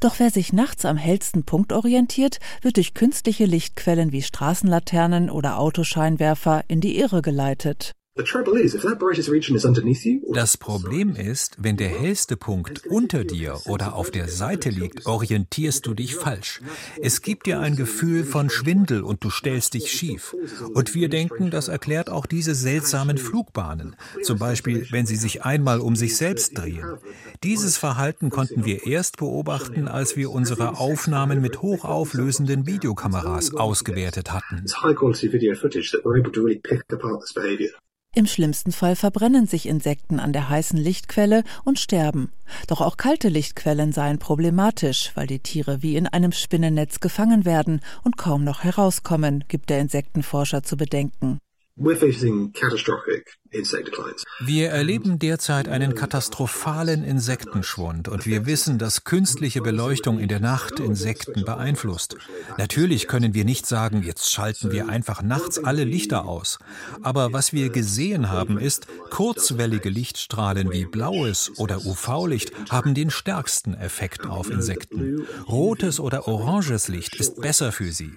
Doch 0.00 0.18
wer 0.18 0.30
sich 0.30 0.52
nachts 0.52 0.84
am 0.84 0.96
hellsten 0.96 1.44
Punkt 1.44 1.72
orientiert, 1.72 2.38
wird 2.60 2.76
durch 2.76 2.92
künstliche 2.94 3.46
Lichtquellen 3.46 4.12
wie 4.12 4.22
Straßenlaternen 4.22 5.30
oder 5.30 5.58
Autoscheinwerfer 5.58 6.64
in 6.68 6.80
die 6.80 6.98
Irre 6.98 7.22
geleitet. 7.22 7.92
Das 10.32 10.56
Problem 10.56 11.16
ist, 11.16 11.56
wenn 11.58 11.76
der 11.76 11.88
hellste 11.88 12.36
Punkt 12.36 12.86
unter 12.86 13.24
dir 13.24 13.60
oder 13.66 13.96
auf 13.96 14.12
der 14.12 14.28
Seite 14.28 14.70
liegt, 14.70 15.06
orientierst 15.06 15.84
du 15.84 15.94
dich 15.94 16.14
falsch. 16.14 16.60
Es 17.02 17.22
gibt 17.22 17.46
dir 17.46 17.58
ein 17.58 17.74
Gefühl 17.74 18.22
von 18.22 18.50
Schwindel 18.50 19.02
und 19.02 19.24
du 19.24 19.30
stellst 19.30 19.74
dich 19.74 19.90
schief. 19.90 20.32
Und 20.74 20.94
wir 20.94 21.08
denken, 21.08 21.50
das 21.50 21.66
erklärt 21.66 22.08
auch 22.08 22.26
diese 22.26 22.54
seltsamen 22.54 23.18
Flugbahnen. 23.18 23.96
Zum 24.22 24.38
Beispiel, 24.38 24.86
wenn 24.92 25.06
sie 25.06 25.16
sich 25.16 25.42
einmal 25.44 25.80
um 25.80 25.96
sich 25.96 26.16
selbst 26.16 26.56
drehen. 26.56 26.84
Dieses 27.42 27.76
Verhalten 27.76 28.30
konnten 28.30 28.64
wir 28.64 28.86
erst 28.86 29.16
beobachten, 29.16 29.88
als 29.88 30.16
wir 30.16 30.30
unsere 30.30 30.78
Aufnahmen 30.78 31.40
mit 31.40 31.62
hochauflösenden 31.62 32.64
Videokameras 32.64 33.56
ausgewertet 33.56 34.32
hatten. 34.32 34.62
Im 38.16 38.26
schlimmsten 38.26 38.70
Fall 38.70 38.94
verbrennen 38.94 39.48
sich 39.48 39.66
Insekten 39.66 40.20
an 40.20 40.32
der 40.32 40.48
heißen 40.48 40.78
Lichtquelle 40.78 41.42
und 41.64 41.80
sterben. 41.80 42.30
Doch 42.68 42.80
auch 42.80 42.96
kalte 42.96 43.28
Lichtquellen 43.28 43.90
seien 43.90 44.20
problematisch, 44.20 45.10
weil 45.16 45.26
die 45.26 45.40
Tiere 45.40 45.82
wie 45.82 45.96
in 45.96 46.06
einem 46.06 46.30
Spinnennetz 46.30 47.00
gefangen 47.00 47.44
werden 47.44 47.80
und 48.04 48.16
kaum 48.16 48.44
noch 48.44 48.62
herauskommen, 48.62 49.44
gibt 49.48 49.68
der 49.68 49.80
Insektenforscher 49.80 50.62
zu 50.62 50.76
bedenken. 50.76 51.38
Wir 54.40 54.70
erleben 54.70 55.18
derzeit 55.20 55.68
einen 55.68 55.94
katastrophalen 55.94 57.04
Insektenschwund 57.04 58.08
und 58.08 58.26
wir 58.26 58.46
wissen, 58.46 58.78
dass 58.78 59.04
künstliche 59.04 59.62
Beleuchtung 59.62 60.18
in 60.18 60.28
der 60.28 60.40
Nacht 60.40 60.80
Insekten 60.80 61.44
beeinflusst. 61.44 62.16
Natürlich 62.58 63.06
können 63.06 63.32
wir 63.32 63.44
nicht 63.44 63.66
sagen, 63.66 64.02
jetzt 64.02 64.32
schalten 64.32 64.72
wir 64.72 64.88
einfach 64.88 65.22
nachts 65.22 65.62
alle 65.62 65.84
Lichter 65.84 66.24
aus. 66.24 66.58
Aber 67.02 67.32
was 67.32 67.52
wir 67.52 67.70
gesehen 67.70 68.30
haben, 68.30 68.58
ist, 68.58 68.88
kurzwellige 69.10 69.88
Lichtstrahlen 69.88 70.72
wie 70.72 70.84
blaues 70.84 71.52
oder 71.56 71.86
UV-Licht 71.86 72.52
haben 72.70 72.94
den 72.94 73.10
stärksten 73.10 73.74
Effekt 73.74 74.26
auf 74.26 74.50
Insekten. 74.50 75.26
Rotes 75.48 76.00
oder 76.00 76.26
oranges 76.26 76.88
Licht 76.88 77.14
ist 77.16 77.40
besser 77.40 77.70
für 77.70 77.92
sie. 77.92 78.12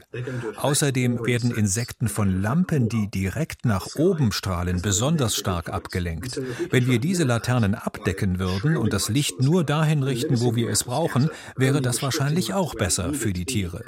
Außerdem 0.56 1.26
werden 1.26 1.52
Insekten 1.52 2.08
von 2.08 2.42
Lampen, 2.42 2.90
die 2.90 3.08
direkt 3.10 3.66
nach 3.66 3.96
oben 3.96 4.32
strahlen, 4.32 4.82
besonders 4.82 5.27
stark 5.36 5.70
abgelenkt. 5.70 6.40
Wenn 6.70 6.88
wir 6.88 7.00
diese 7.00 7.24
Laternen 7.24 7.76
abdecken 7.76 8.40
würden 8.40 8.78
und 8.78 8.94
das 8.94 9.10
Licht 9.10 9.42
nur 9.42 9.64
dahin 9.64 10.04
richten, 10.04 10.42
wo 10.42 10.56
wir 10.56 10.70
es 10.70 10.84
brauchen, 10.84 11.30
wäre 11.56 11.82
das 11.82 12.02
wahrscheinlich 12.02 12.54
auch 12.54 12.76
besser 12.76 13.14
für 13.14 13.34
die 13.34 13.46
Tiere. 13.46 13.84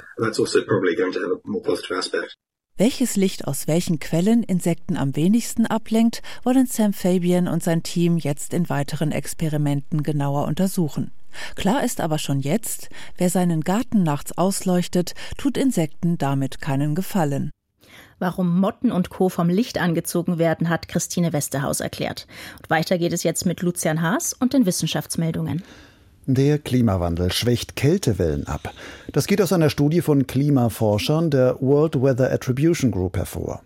Welches 2.76 3.16
Licht 3.16 3.46
aus 3.46 3.68
welchen 3.68 3.98
Quellen 3.98 4.42
Insekten 4.42 4.96
am 4.96 5.14
wenigsten 5.14 5.66
ablenkt, 5.66 6.22
wollen 6.44 6.66
Sam 6.66 6.94
Fabian 6.94 7.46
und 7.46 7.62
sein 7.62 7.82
Team 7.82 8.16
jetzt 8.16 8.54
in 8.54 8.70
weiteren 8.70 9.12
Experimenten 9.12 10.02
genauer 10.02 10.46
untersuchen. 10.46 11.10
Klar 11.56 11.84
ist 11.84 12.00
aber 12.00 12.18
schon 12.18 12.40
jetzt, 12.40 12.88
wer 13.18 13.28
seinen 13.28 13.60
Garten 13.60 14.02
nachts 14.02 14.36
ausleuchtet, 14.36 15.14
tut 15.36 15.56
Insekten 15.58 16.16
damit 16.16 16.60
keinen 16.60 16.94
Gefallen. 16.94 17.50
Warum 18.20 18.60
Motten 18.60 18.92
und 18.92 19.08
Co. 19.08 19.30
vom 19.30 19.48
Licht 19.48 19.78
angezogen 19.78 20.38
werden, 20.38 20.68
hat 20.68 20.88
Christine 20.88 21.32
Westerhaus 21.32 21.80
erklärt. 21.80 22.26
Und 22.58 22.68
weiter 22.68 22.98
geht 22.98 23.14
es 23.14 23.22
jetzt 23.22 23.46
mit 23.46 23.62
Lucian 23.62 24.02
Haas 24.02 24.34
und 24.34 24.52
den 24.52 24.66
Wissenschaftsmeldungen. 24.66 25.62
Der 26.26 26.58
Klimawandel 26.58 27.32
schwächt 27.32 27.76
Kältewellen 27.76 28.46
ab. 28.46 28.74
Das 29.10 29.26
geht 29.26 29.40
aus 29.40 29.54
einer 29.54 29.70
Studie 29.70 30.02
von 30.02 30.26
Klimaforschern 30.26 31.30
der 31.30 31.56
World 31.60 32.00
Weather 32.02 32.30
Attribution 32.30 32.90
Group 32.90 33.16
hervor. 33.16 33.62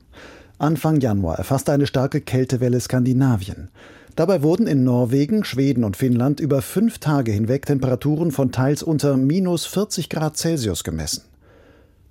Anfang 0.59 1.01
Januar 1.01 1.37
erfasste 1.37 1.73
eine 1.73 1.89
starke 1.89 2.21
Kältewelle 2.21 2.79
Skandinavien. 2.79 3.71
Dabei 4.15 4.43
wurden 4.45 4.69
in 4.69 4.85
Norwegen, 4.85 5.43
Schweden 5.43 5.83
und 5.83 5.97
Finnland 5.97 6.39
über 6.39 6.63
fünf 6.63 7.01
Tage 7.01 7.33
hinweg 7.33 7.67
Temperaturen 7.67 8.31
von 8.31 8.53
teils 8.53 8.85
unter 8.85 9.17
minus 9.17 9.67
40 9.67 10.09
Grad 10.09 10.37
Celsius 10.37 10.85
gemessen. 10.85 11.25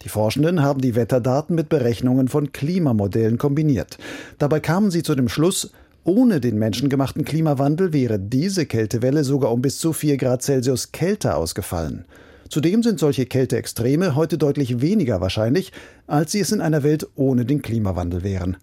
Die 0.04 0.10
Forschenden 0.10 0.62
haben 0.62 0.82
die 0.82 0.96
Wetterdaten 0.96 1.56
mit 1.56 1.70
Berechnungen 1.70 2.28
von 2.28 2.52
Klimamodellen 2.52 3.38
kombiniert. 3.38 3.98
Dabei 4.38 4.60
kamen 4.60 4.92
sie 4.92 5.04
zu 5.04 5.16
dem 5.16 5.30
Schluss, 5.30 5.72
ohne 6.04 6.42
den 6.42 6.60
menschengemachten 6.60 7.24
Klimawandel 7.24 7.94
wäre 7.94 8.20
diese 8.20 8.66
Kältewelle 8.66 9.24
sogar 9.24 9.52
um 9.52 9.62
bis 9.62 9.80
zu 9.80 9.94
4 9.94 10.18
Grad 10.18 10.44
Celsius 10.44 10.92
kälter 10.92 11.38
ausgefallen. 11.38 12.04
Zudem 12.50 12.84
sind 12.84 13.00
solche 13.00 13.26
Kälteextreme 13.26 14.16
heute 14.16 14.38
deutlich 14.38 14.82
weniger 14.82 15.22
wahrscheinlich, 15.22 15.72
als 16.06 16.34
sie 16.34 16.42
es 16.42 16.52
in 16.52 16.60
einer 16.60 16.84
Welt 16.84 17.08
ohne 17.16 17.46
den 17.46 17.62
Klimawandel 17.62 18.24
wären. 18.24 18.58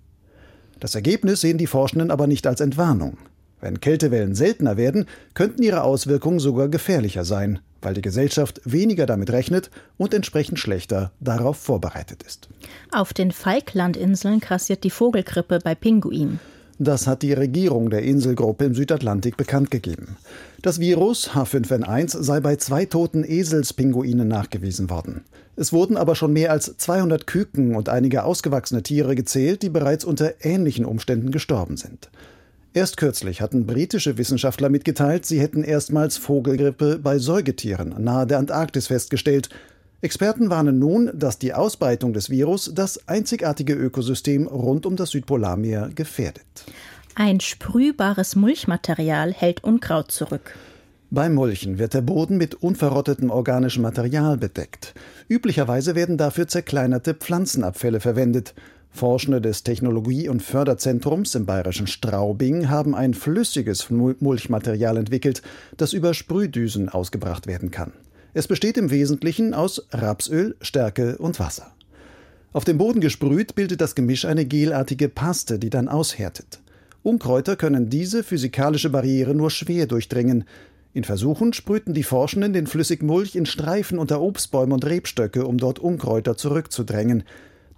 Das 0.79 0.95
Ergebnis 0.95 1.41
sehen 1.41 1.59
die 1.59 1.67
Forschenden 1.67 2.11
aber 2.11 2.27
nicht 2.27 2.47
als 2.47 2.61
Entwarnung. 2.61 3.17
Wenn 3.61 3.81
Kältewellen 3.81 4.35
seltener 4.35 4.77
werden, 4.77 5.07
könnten 5.35 5.63
ihre 5.63 5.83
Auswirkungen 5.83 6.39
sogar 6.39 6.69
gefährlicher 6.69 7.25
sein, 7.25 7.61
weil 7.83 7.95
die 7.95 8.03
Gesellschaft 8.03 8.61
weniger 8.65 9.07
damit 9.07 9.31
rechnet 9.31 9.71
und 9.97 10.15
entsprechend 10.15 10.59
schlechter 10.59 11.13
darauf 11.21 11.57
vorbereitet 11.57 12.23
ist. 12.23 12.49
Auf 12.93 13.13
den 13.13 13.33
Falklandinseln 13.33 14.41
kassiert 14.41 14.85
die 14.85 14.91
Vogelgrippe 14.91 15.59
bei 15.63 15.75
Pinguinen. 15.75 16.41
Das 16.83 17.07
hat 17.07 17.21
die 17.21 17.35
Regierung 17.35 17.91
der 17.91 18.05
Inselgruppe 18.05 18.65
im 18.65 18.75
Südatlantik 18.75 19.37
bekannt 19.37 19.71
gegeben. 19.71 20.17
Das 20.63 20.81
Virus 20.81 21.33
H5N1 21.33 22.23
sei 22.23 22.41
bei 22.41 22.57
zwei 22.57 22.87
toten 22.87 23.23
Eselspinguinen 23.23 24.27
nachgewiesen 24.27 24.89
worden. 24.89 25.25
Es 25.57 25.75
wurden 25.75 25.99
aber 25.99 26.15
schon 26.15 26.33
mehr 26.33 26.53
als 26.53 26.75
200 26.79 27.27
Küken 27.27 27.77
und 27.77 27.91
einige 27.91 28.25
ausgewachsene 28.25 28.83
Tiere 28.83 29.15
gezählt, 29.15 29.61
die 29.63 29.69
bereits 29.69 30.07
unter 30.07 30.43
ähnlichen 30.43 30.87
Umständen 30.87 31.33
gestorben 31.33 31.77
sind. 31.77 32.09
Erst 32.73 32.99
kürzlich 32.99 33.41
hatten 33.41 33.67
britische 33.67 34.17
Wissenschaftler 34.17 34.69
mitgeteilt, 34.69 35.27
sie 35.27 35.41
hätten 35.41 35.65
erstmals 35.65 36.17
Vogelgrippe 36.19 37.01
bei 37.03 37.19
Säugetieren 37.19 37.97
nahe 37.99 38.29
der 38.29 38.39
Antarktis 38.39 38.87
festgestellt. 38.87 39.49
Experten 40.03 40.51
warnen 40.51 40.79
nun, 40.79 41.11
dass 41.13 41.39
die 41.39 41.53
Ausbreitung 41.53 42.13
des 42.13 42.31
Virus 42.31 42.71
das 42.73 43.09
einzigartige 43.09 43.75
Ökosystem 43.75 44.47
rund 44.47 44.87
um 44.87 44.95
das 44.95 45.11
Südpolarmeer 45.11 45.91
gefährdet. 45.95 46.45
Ein 47.17 47.41
sprühbares 47.41 48.37
Mulchmaterial 48.37 49.33
hält 49.33 49.65
Unkraut 49.65 50.13
zurück. 50.13 50.55
Beim 51.11 51.35
Mulchen 51.35 51.79
wird 51.79 51.95
der 51.95 52.03
Boden 52.03 52.37
mit 52.37 52.55
unverrottetem 52.55 53.31
organischem 53.31 53.83
Material 53.83 54.37
bedeckt. 54.37 54.95
Üblicherweise 55.29 55.97
werden 55.97 56.17
dafür 56.17 56.47
zerkleinerte 56.47 57.15
Pflanzenabfälle 57.15 57.99
verwendet. 57.99 58.55
Forschende 58.91 59.41
des 59.41 59.63
Technologie- 59.63 60.29
und 60.29 60.43
Förderzentrums 60.43 61.35
im 61.35 61.47
bayerischen 61.47 61.87
Straubing 61.87 62.69
haben 62.69 62.95
ein 62.95 63.15
flüssiges 63.15 63.89
Mulchmaterial 63.89 64.97
entwickelt, 64.97 65.43
das 65.77 65.93
über 65.93 66.13
Sprühdüsen 66.13 66.89
ausgebracht 66.89 67.47
werden 67.47 67.71
kann. 67.71 67.93
Es 68.35 68.47
besteht 68.47 68.77
im 68.77 68.91
Wesentlichen 68.91 69.55
aus 69.55 69.87
Rapsöl, 69.91 70.57
Stärke 70.61 71.19
und 71.19 71.41
Wasser. 71.41 71.73
Auf 72.53 72.65
dem 72.65 72.79
Boden 72.79 73.01
gesprüht 73.01 73.55
bildet 73.55 73.81
das 73.81 73.95
Gemisch 73.95 74.25
eine 74.25 74.45
gelartige 74.45 75.09
Paste, 75.09 75.59
die 75.59 75.71
dann 75.71 75.89
aushärtet. 75.89 76.61
Unkräuter 77.03 77.57
können 77.57 77.89
diese 77.89 78.23
physikalische 78.23 78.91
Barriere 78.91 79.35
nur 79.35 79.51
schwer 79.51 79.87
durchdringen. 79.87 80.45
In 80.93 81.05
Versuchen 81.05 81.53
sprühten 81.53 81.95
die 81.95 82.03
Forschenden 82.03 82.53
den 82.53 82.67
Flüssigmulch 82.67 83.37
in 83.37 83.47
Streifen 83.47 83.99
unter 83.99 84.21
Obstbäume 84.21 84.75
und 84.75 84.85
Rebstöcke, 84.85 85.47
um 85.47 85.59
dort 85.59 85.79
Unkräuter 85.79 86.37
zurückzudrängen. 86.37 87.23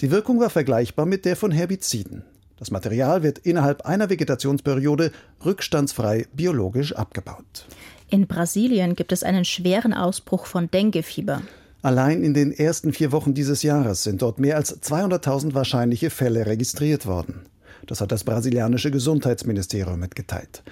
Die 0.03 0.11
Wirkung 0.11 0.41
war 0.41 0.51
vergleichbar 0.51 1.07
mit 1.07 1.25
der 1.25 1.37
von 1.37 1.53
Herbiziden. 1.53 2.25
Das 2.59 2.73
Material 2.73 3.23
wird 3.23 3.39
innerhalb 3.39 3.87
einer 3.87 4.11
Vegetationsperiode 4.11 5.13
rückstandsfrei 5.45 6.27
biologisch 6.35 6.93
abgebaut. 6.93 7.67
In 8.11 8.27
Brasilien 8.27 8.97
gibt 8.97 9.13
es 9.13 9.23
einen 9.23 9.45
schweren 9.45 9.95
Ausbruch 9.95 10.47
von 10.47 10.69
Denguefieber. 10.69 11.43
Allein 11.83 12.25
in 12.25 12.35
den 12.35 12.51
ersten 12.51 12.93
vier 12.93 13.13
Wochen 13.13 13.33
dieses 13.33 13.63
Jahres 13.63 14.03
sind 14.03 14.23
dort 14.23 14.41
mehr 14.41 14.57
als 14.57 14.83
200.000 14.83 15.55
wahrscheinliche 15.55 16.11
Fälle 16.11 16.47
registriert 16.47 17.07
worden. 17.07 17.43
Das 17.87 18.01
hat 18.01 18.11
das 18.11 18.25
brasilianische 18.25 18.91
Gesundheitsministerium 18.91 20.01
mitgeteilt. 20.01 20.65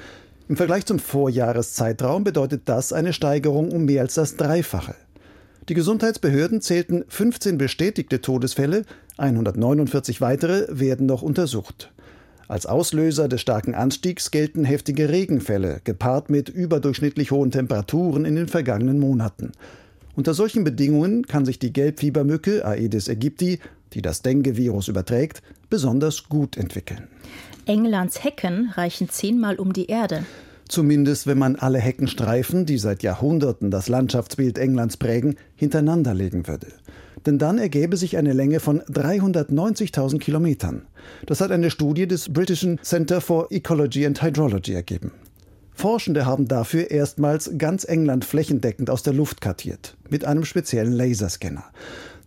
Im 0.48 0.56
Vergleich 0.56 0.86
zum 0.86 0.98
Vorjahreszeitraum 0.98 2.24
bedeutet 2.24 2.62
das 2.64 2.92
eine 2.92 3.12
Steigerung 3.12 3.70
um 3.70 3.84
mehr 3.84 4.02
als 4.02 4.14
das 4.14 4.34
Dreifache. 4.34 4.96
Die 5.70 5.74
Gesundheitsbehörden 5.74 6.60
zählten 6.60 7.04
15 7.06 7.56
bestätigte 7.56 8.20
Todesfälle, 8.20 8.84
149 9.18 10.20
weitere 10.20 10.66
werden 10.68 11.06
noch 11.06 11.22
untersucht. 11.22 11.92
Als 12.48 12.66
Auslöser 12.66 13.28
des 13.28 13.40
starken 13.40 13.76
Anstiegs 13.76 14.32
gelten 14.32 14.64
heftige 14.64 15.10
Regenfälle, 15.10 15.80
gepaart 15.84 16.28
mit 16.28 16.48
überdurchschnittlich 16.48 17.30
hohen 17.30 17.52
Temperaturen 17.52 18.24
in 18.24 18.34
den 18.34 18.48
vergangenen 18.48 18.98
Monaten. 18.98 19.52
Unter 20.16 20.34
solchen 20.34 20.64
Bedingungen 20.64 21.24
kann 21.28 21.44
sich 21.44 21.60
die 21.60 21.72
Gelbfiebermücke 21.72 22.64
Aedes 22.64 23.08
aegypti, 23.08 23.60
die 23.92 24.02
das 24.02 24.22
Dengue-Virus 24.22 24.88
überträgt, 24.88 25.40
besonders 25.68 26.28
gut 26.28 26.56
entwickeln. 26.56 27.06
Englands 27.66 28.24
Hecken 28.24 28.72
reichen 28.74 29.08
zehnmal 29.08 29.54
um 29.54 29.72
die 29.72 29.86
Erde. 29.86 30.24
Zumindest 30.70 31.26
wenn 31.26 31.36
man 31.36 31.56
alle 31.56 31.80
Heckenstreifen, 31.80 32.64
die 32.64 32.78
seit 32.78 33.02
Jahrhunderten 33.02 33.72
das 33.72 33.88
Landschaftsbild 33.88 34.56
Englands 34.56 34.96
prägen, 34.96 35.34
hintereinander 35.56 36.14
legen 36.14 36.46
würde. 36.46 36.68
Denn 37.26 37.38
dann 37.38 37.58
ergäbe 37.58 37.96
sich 37.96 38.16
eine 38.16 38.32
Länge 38.32 38.60
von 38.60 38.80
390.000 38.82 40.20
Kilometern. 40.20 40.82
Das 41.26 41.40
hat 41.40 41.50
eine 41.50 41.72
Studie 41.72 42.06
des 42.06 42.32
British 42.32 42.64
Center 42.82 43.20
for 43.20 43.48
Ecology 43.50 44.06
and 44.06 44.22
Hydrology 44.22 44.72
ergeben. 44.72 45.10
Forschende 45.72 46.24
haben 46.24 46.46
dafür 46.46 46.92
erstmals 46.92 47.50
ganz 47.58 47.82
England 47.82 48.24
flächendeckend 48.24 48.90
aus 48.90 49.02
der 49.02 49.12
Luft 49.12 49.40
kartiert, 49.40 49.96
mit 50.08 50.24
einem 50.24 50.44
speziellen 50.44 50.92
Laserscanner. 50.92 51.64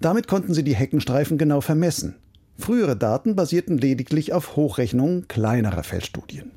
Damit 0.02 0.28
konnten 0.28 0.54
sie 0.54 0.66
die 0.66 0.76
Heckenstreifen 0.76 1.38
genau 1.38 1.62
vermessen. 1.62 2.16
Frühere 2.58 2.98
Daten 2.98 3.38
basierten 3.38 3.78
lediglich 3.78 4.34
auf 4.34 4.58
Hochrechnungen 4.58 5.30
kleinerer 5.30 5.84
Feldstudien. 5.84 6.52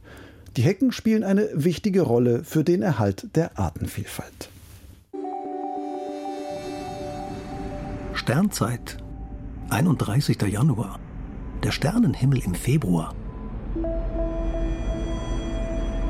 Die 0.57 0.63
Hecken 0.63 0.91
spielen 0.91 1.23
eine 1.23 1.51
wichtige 1.53 2.01
Rolle 2.01 2.43
für 2.43 2.65
den 2.65 2.81
Erhalt 2.81 3.37
der 3.37 3.59
Artenvielfalt. 3.59 4.49
Sternzeit, 8.15 8.97
31. 9.69 10.41
Januar. 10.41 10.99
Der 11.63 11.73
Sternenhimmel 11.73 12.39
im 12.39 12.55
Februar. 12.55 13.15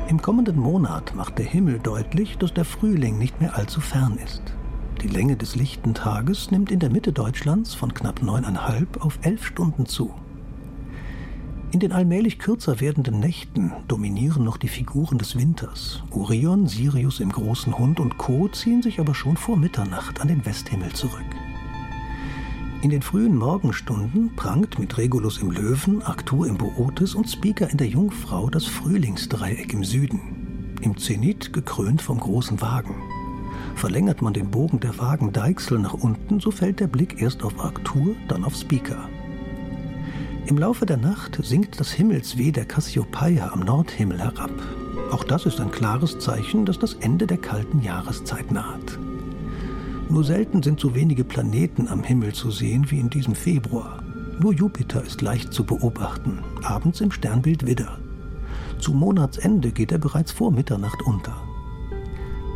Im 0.09 0.23
kommenden 0.23 0.59
Monat 0.61 1.17
macht 1.17 1.39
der 1.39 1.47
Himmel 1.47 1.81
deutlich, 1.81 2.39
dass 2.39 2.55
der 2.55 2.65
Frühling 2.65 3.19
nicht 3.19 3.41
mehr 3.41 3.57
allzu 3.57 3.81
fern 3.81 4.17
ist. 4.25 4.43
Die 5.03 5.09
Länge 5.09 5.37
des 5.37 5.57
lichten 5.57 5.93
Tages 5.93 6.53
nimmt 6.53 6.71
in 6.71 6.79
der 6.79 6.91
Mitte 6.91 7.13
Deutschlands 7.13 7.75
von 7.75 7.93
knapp 7.93 8.23
neuneinhalb 8.23 9.05
auf 9.05 9.19
elf 9.23 9.45
Stunden 9.45 9.87
zu. 9.87 10.15
In 11.73 11.81
den 11.81 11.93
allmählich 11.93 12.39
kürzer 12.39 12.81
werdenden 12.81 13.19
Nächten 13.19 13.73
dominieren 13.89 14.45
noch 14.45 14.57
die 14.57 14.69
Figuren 14.69 15.19
des 15.19 15.37
Winters. 15.37 16.03
Orion, 16.11 16.69
Sirius 16.69 17.21
im 17.21 17.31
großen 17.31 17.77
Hund 17.77 17.99
und 17.99 18.19
Co. 18.19 18.49
ziehen 18.49 18.83
sich 18.83 19.01
aber 19.01 19.15
schon 19.15 19.37
vor 19.37 19.57
Mitternacht 19.57 20.21
an 20.21 20.29
den 20.29 20.47
Westhimmel 20.47 20.93
zurück. 20.93 21.25
In 22.83 22.91
den 22.91 23.03
frühen 23.03 23.37
Morgenstunden 23.37 24.37
prangt 24.37 24.79
mit 24.79 24.97
Regulus 24.97 25.39
im 25.39 25.51
Löwen, 25.51 26.03
Arctur 26.03 26.47
im 26.47 26.57
Bootes 26.57 27.15
und 27.17 27.29
Speaker 27.29 27.69
in 27.69 27.79
der 27.79 27.89
Jungfrau 27.89 28.49
das 28.49 28.67
Frühlingsdreieck 28.67 29.73
im 29.73 29.83
Süden. 29.83 30.77
Im 30.83 30.97
Zenit 30.97 31.53
gekrönt 31.53 32.01
vom 32.01 32.21
großen 32.21 32.61
Wagen. 32.61 32.95
Verlängert 33.75 34.23
man 34.23 34.35
den 34.35 34.51
Bogen 34.51 34.79
der 34.79 34.97
Wagen 34.99 35.33
Deichsel 35.33 35.81
nach 35.81 35.95
unten, 35.95 36.39
so 36.39 36.51
fällt 36.53 36.79
der 36.79 36.87
Blick 36.87 37.21
erst 37.21 37.43
auf 37.43 37.59
Arctur, 37.59 38.15
dann 38.29 38.45
auf 38.45 38.55
Speaker. 38.55 39.09
Im 40.47 40.59
Laufe 40.59 40.87
der 40.87 40.97
Nacht 40.97 41.41
sinkt 41.43 41.81
das 41.81 41.91
Himmelsweh 41.91 42.53
der 42.53 42.67
Cassiopeia 42.67 43.51
am 43.53 43.61
Nordhimmel 43.61 44.21
herab. 44.21 44.53
Auch 45.11 45.25
das 45.25 45.45
ist 45.45 45.59
ein 45.61 45.73
klares 45.73 46.21
Zeichen, 46.21 46.65
dass 46.65 46.79
das 46.79 46.95
Ende 46.95 47.27
der 47.27 47.39
kalten 47.39 47.83
Jahreszeit 47.83 48.53
naht. 48.53 48.97
Nur 50.09 50.23
selten 50.23 50.63
sind 50.63 50.79
so 50.79 50.95
wenige 50.95 51.25
Planeten 51.25 51.89
am 51.89 52.05
Himmel 52.05 52.33
zu 52.33 52.53
sehen 52.53 52.93
wie 52.93 53.01
in 53.01 53.11
diesem 53.11 53.35
Februar. 53.35 54.05
Nur 54.39 54.53
Jupiter 54.53 55.03
ist 55.03 55.21
leicht 55.21 55.53
zu 55.53 55.65
beobachten, 55.65 56.45
abends 56.63 57.01
im 57.01 57.11
Sternbild 57.11 57.67
Widder. 57.67 57.99
Zu 58.79 58.93
Monatsende 58.93 59.73
geht 59.73 59.91
er 59.91 59.99
bereits 59.99 60.31
vor 60.31 60.53
Mitternacht 60.53 61.03
unter. 61.03 61.37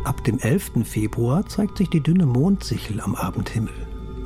Ab 0.05 0.23
dem 0.23 0.39
11. 0.39 0.85
Februar 0.85 1.45
zeigt 1.45 1.77
sich 1.77 1.89
die 1.89 2.01
dünne 2.01 2.25
Mondsichel 2.25 3.01
am 3.01 3.15
Abendhimmel. 3.15 3.73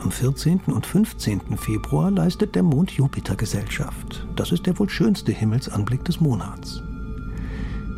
Am 0.06 0.12
14. 0.12 0.60
und 0.68 0.86
15. 0.86 1.58
Februar 1.58 2.12
leistet 2.12 2.54
der 2.54 2.62
Mond 2.62 2.92
Jupiter 2.92 3.36
Gesellschaft. 3.36 4.28
Das 4.36 4.52
ist 4.52 4.68
der 4.68 4.78
wohl 4.78 4.88
schönste 4.88 5.32
Himmelsanblick 5.32 6.06
des 6.06 6.22
Monats. 6.22 6.84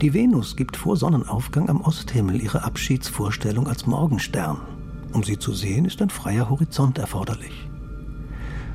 Die 0.01 0.13
Venus 0.13 0.55
gibt 0.55 0.77
vor 0.77 0.95
Sonnenaufgang 0.95 1.67
am 1.67 1.81
Osthimmel 1.81 2.41
ihre 2.41 2.63
Abschiedsvorstellung 2.63 3.67
als 3.67 3.87
Morgenstern. 3.87 4.61
Um 5.11 5.21
sie 5.21 5.37
zu 5.37 5.51
sehen, 5.51 5.83
ist 5.83 6.01
ein 6.01 6.09
freier 6.09 6.49
Horizont 6.49 6.97
erforderlich. 6.97 7.69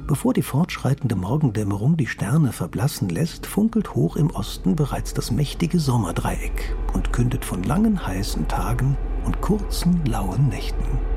Bevor 0.07 0.35
die 0.35 0.43
fortschreitende 0.43 1.17
Morgendämmerung 1.17 1.97
die 1.97 2.09
Sterne 2.09 2.53
verblassen 2.53 3.09
lässt, 3.09 3.47
funkelt 3.47 3.95
hoch 3.95 4.17
im 4.17 4.29
Osten 4.29 4.77
bereits 4.77 5.15
das 5.15 5.31
mächtige 5.31 5.81
Sommerdreieck 5.81 6.77
und 6.93 7.15
kündet 7.15 7.47
von 7.47 7.63
langen 7.63 8.07
heißen 8.07 8.47
Tagen 8.49 8.99
und 9.25 9.41
kurzen 9.41 10.05
lauen 10.05 10.51
Nächten. 10.51 11.12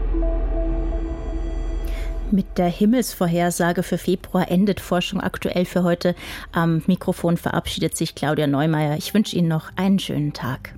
Mit 2.36 2.58
der 2.58 2.68
Himmelsvorhersage 2.68 3.82
für 3.82 3.98
Februar 3.98 4.52
endet 4.52 4.82
Forschung 4.82 5.22
aktuell 5.22 5.64
für 5.64 5.84
heute. 5.84 6.16
Am 6.52 6.84
Mikrofon 6.86 7.38
verabschiedet 7.38 7.96
sich 7.96 8.14
Claudia 8.14 8.46
Neumeier. 8.46 8.98
Ich 8.98 9.14
wünsche 9.14 9.38
Ihnen 9.38 9.48
noch 9.48 9.72
einen 9.78 10.00
schönen 10.00 10.34
Tag. 10.34 10.76